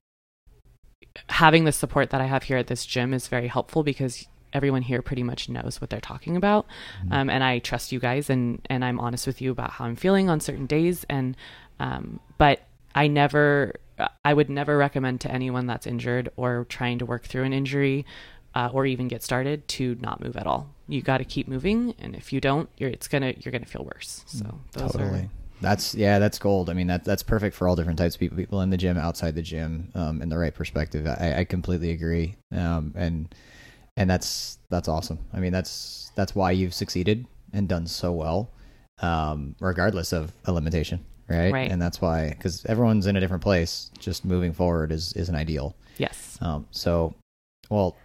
having 1.30 1.65
the 1.65 1.71
support 1.71 2.10
that 2.12 2.21
I 2.21 2.26
have 2.26 2.43
here 2.43 2.58
at 2.58 2.67
this 2.67 2.86
gym 2.86 3.13
is 3.13 3.28
very 3.28 3.47
helpful 3.47 3.84
because 3.84 4.28
everyone 4.54 4.82
here 4.82 5.02
pretty 5.02 5.24
much 5.24 5.50
knows 5.50 5.80
what 5.82 5.89
they're 5.89 6.00
talking 6.02 6.36
about. 6.38 6.65
Mhm. 7.06 7.13
Um, 7.13 7.30
and 7.30 7.43
I 7.43 7.60
trust 7.60 7.91
you 7.91 8.00
guys 8.00 8.30
and, 8.30 8.65
and 8.69 8.84
I'm 8.86 9.00
honest 9.00 9.26
with 9.28 9.41
you 9.41 9.52
about 9.52 9.71
how 9.71 9.86
I'm 9.86 9.95
feeling 9.95 10.30
on 10.30 10.39
certain 10.39 10.65
days. 10.65 11.06
And, 11.10 11.36
um, 11.80 12.19
but 12.38 12.62
I 12.93 13.08
never, 13.08 13.76
I 14.24 14.34
would 14.34 14.50
never 14.50 14.78
recommend 14.78 15.22
to 15.22 15.32
anyone 15.32 15.68
that's 15.68 15.88
injured 15.88 16.30
or 16.36 16.66
trying 16.70 17.00
to 17.00 17.06
work 17.06 17.26
through 17.26 17.44
an 17.44 17.54
injury, 17.54 18.06
uh, 18.54 18.70
or 18.74 18.86
even 18.86 19.08
get 19.08 19.24
started 19.24 19.68
to 19.70 19.96
not 20.02 20.24
move 20.24 20.36
at 20.36 20.46
all. 20.48 20.74
You 20.88 21.02
got 21.02 21.20
to 21.20 21.26
keep 21.26 21.48
moving. 21.48 21.96
And 22.00 22.16
if 22.16 22.34
you 22.34 22.42
don't, 22.42 22.70
you're, 22.78 22.90
it's 22.90 23.08
gonna, 23.08 23.34
you're 23.40 23.52
gonna 23.52 23.66
feel 23.66 23.84
worse. 23.84 24.24
So 24.28 24.60
those 24.74 24.92
totally. 24.92 25.20
are, 25.20 25.30
That's 25.62 25.96
yeah, 25.96 26.20
that's 26.20 26.40
gold. 26.40 26.70
I 26.70 26.74
mean, 26.74 26.88
that 26.88 27.04
that's 27.04 27.24
perfect 27.24 27.56
for 27.56 27.68
all 27.68 27.76
different 27.76 28.00
types 28.00 28.16
of 28.16 28.20
people. 28.20 28.36
People 28.36 28.62
in 28.62 28.72
the 28.72 28.78
gym, 28.78 28.98
outside 28.98 29.36
the 29.36 29.42
gym, 29.42 29.90
um, 29.96 30.22
in 30.22 30.30
the 30.30 30.38
right 30.38 30.54
perspective. 30.54 31.06
I, 31.06 31.36
I 31.40 31.44
completely 31.46 31.92
agree. 31.92 32.36
Um, 32.52 32.94
and 32.96 33.34
and 33.96 34.10
that's 34.10 34.58
that's 34.70 34.88
awesome. 34.88 35.20
I 35.34 35.40
mean, 35.40 35.54
that's 35.54 36.12
that's 36.16 36.34
why 36.36 36.52
you've 36.52 36.74
succeeded 36.74 37.28
and 37.54 37.68
done 37.68 37.86
so 37.86 38.12
well, 38.12 38.50
um, 39.00 39.56
regardless 39.60 40.14
of 40.14 40.34
a 40.46 40.52
limitation, 40.52 41.06
right? 41.32 41.52
Right. 41.54 41.72
And 41.72 41.82
that's 41.82 42.00
why 42.02 42.30
because 42.30 42.65
everyone's 42.65 43.08
in 43.08 43.15
a 43.15 43.20
different 43.20 43.44
place. 43.44 43.89
Just 44.00 44.26
moving 44.26 44.54
forward 44.54 44.91
is 44.91 45.13
is 45.13 45.30
an 45.30 45.36
ideal. 45.36 45.76
yes. 45.98 46.38
Um, 46.41 46.67
so, 46.72 47.13
well, 47.70 47.96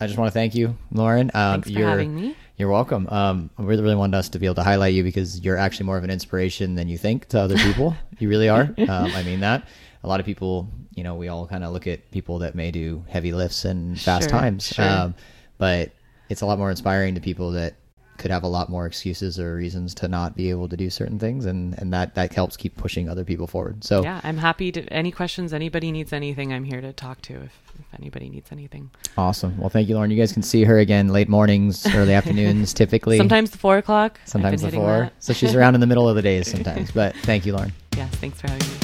I 0.00 0.06
just 0.06 0.18
want 0.18 0.28
to 0.28 0.32
thank 0.32 0.54
you, 0.54 0.76
Lauren. 0.90 1.30
Um, 1.34 1.54
Thanks 1.62 1.70
for 1.70 1.78
you're, 1.78 1.88
having 1.88 2.14
me. 2.14 2.36
you're 2.56 2.68
welcome. 2.70 3.06
Um, 3.08 3.50
I 3.58 3.62
really, 3.62 3.82
really 3.82 3.94
wanted 3.96 4.16
us 4.16 4.28
to 4.30 4.38
be 4.38 4.46
able 4.46 4.56
to 4.56 4.62
highlight 4.64 4.94
you 4.94 5.02
because 5.04 5.40
you're 5.40 5.56
actually 5.56 5.86
more 5.86 5.96
of 5.98 6.04
an 6.04 6.10
inspiration 6.10 6.74
than 6.74 6.88
you 6.88 6.98
think 6.98 7.28
to 7.28 7.38
other 7.40 7.56
people. 7.56 7.94
you 8.18 8.28
really 8.28 8.48
are. 8.48 8.64
Um, 8.78 9.12
I 9.14 9.22
mean 9.22 9.40
that. 9.40 9.66
A 10.04 10.08
lot 10.08 10.18
of 10.18 10.26
people, 10.26 10.68
you 10.96 11.04
know, 11.04 11.14
we 11.14 11.28
all 11.28 11.46
kind 11.46 11.62
of 11.62 11.72
look 11.72 11.86
at 11.86 12.10
people 12.10 12.40
that 12.40 12.54
may 12.56 12.72
do 12.72 13.04
heavy 13.08 13.32
lifts 13.32 13.64
and 13.64 14.00
fast 14.00 14.28
Sure, 14.30 14.40
times. 14.40 14.66
sure. 14.66 14.84
Um, 14.88 15.14
but 15.58 15.92
it's 16.28 16.40
a 16.40 16.46
lot 16.46 16.58
more 16.58 16.70
inspiring 16.70 17.14
to 17.14 17.20
people 17.20 17.52
that 17.52 17.74
could 18.22 18.30
have 18.30 18.44
a 18.44 18.48
lot 18.48 18.70
more 18.70 18.86
excuses 18.86 19.38
or 19.38 19.56
reasons 19.56 19.94
to 19.96 20.08
not 20.08 20.36
be 20.36 20.48
able 20.48 20.68
to 20.68 20.76
do 20.76 20.88
certain 20.88 21.18
things, 21.18 21.44
and 21.44 21.78
and 21.78 21.92
that 21.92 22.14
that 22.14 22.32
helps 22.32 22.56
keep 22.56 22.76
pushing 22.76 23.08
other 23.08 23.24
people 23.24 23.46
forward. 23.46 23.84
So 23.84 24.02
Yeah, 24.02 24.20
I'm 24.22 24.38
happy 24.38 24.72
to. 24.72 24.82
Any 24.92 25.10
questions? 25.10 25.52
Anybody 25.52 25.92
needs 25.92 26.12
anything? 26.12 26.52
I'm 26.52 26.64
here 26.64 26.80
to 26.80 26.92
talk 26.92 27.20
to. 27.22 27.34
If, 27.34 27.58
if 27.78 27.98
anybody 27.98 28.30
needs 28.30 28.52
anything. 28.52 28.90
awesome. 29.18 29.58
Well, 29.58 29.68
thank 29.70 29.88
you, 29.88 29.96
Lauren. 29.96 30.10
You 30.10 30.16
guys 30.16 30.32
can 30.32 30.42
see 30.42 30.62
her 30.64 30.78
again 30.78 31.08
late 31.08 31.28
mornings, 31.28 31.84
early 31.94 32.14
afternoons, 32.14 32.72
typically. 32.82 33.18
Sometimes 33.18 33.50
the 33.50 33.58
four 33.58 33.76
o'clock. 33.78 34.20
Sometimes 34.24 34.62
hitting 34.62 34.80
before. 34.80 35.10
So 35.18 35.32
she's 35.32 35.54
around 35.54 35.74
in 35.74 35.80
the 35.80 35.86
middle 35.86 36.08
of 36.08 36.14
the 36.16 36.22
days 36.22 36.50
sometimes. 36.54 36.92
But 36.92 37.16
thank 37.16 37.44
you, 37.44 37.54
Lauren. 37.54 37.72
Yes, 37.96 38.14
thanks 38.16 38.40
for 38.40 38.48
having 38.48 38.66
me. 38.68 38.81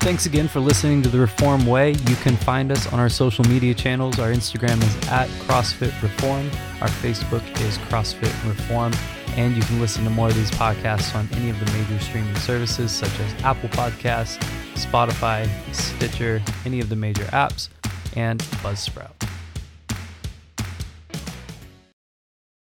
Thanks 0.00 0.24
again 0.24 0.48
for 0.48 0.60
listening 0.60 1.02
to 1.02 1.10
The 1.10 1.20
Reform 1.20 1.66
Way. 1.66 1.90
You 1.90 2.16
can 2.16 2.34
find 2.34 2.72
us 2.72 2.90
on 2.90 2.98
our 2.98 3.10
social 3.10 3.44
media 3.44 3.74
channels. 3.74 4.18
Our 4.18 4.32
Instagram 4.32 4.82
is 4.82 5.08
at 5.08 5.28
CrossFit 5.44 5.92
Reform. 6.02 6.50
Our 6.80 6.88
Facebook 6.88 7.42
is 7.60 7.76
CrossFit 7.76 8.32
Reform. 8.48 8.94
And 9.36 9.54
you 9.54 9.62
can 9.62 9.78
listen 9.78 10.02
to 10.04 10.10
more 10.10 10.28
of 10.28 10.34
these 10.34 10.50
podcasts 10.52 11.14
on 11.14 11.28
any 11.34 11.50
of 11.50 11.60
the 11.60 11.70
major 11.72 12.02
streaming 12.02 12.34
services 12.36 12.90
such 12.90 13.12
as 13.20 13.44
Apple 13.44 13.68
Podcasts, 13.68 14.38
Spotify, 14.72 15.46
Stitcher, 15.74 16.42
any 16.64 16.80
of 16.80 16.88
the 16.88 16.96
major 16.96 17.24
apps, 17.24 17.68
and 18.16 18.40
Buzzsprout. 18.62 19.12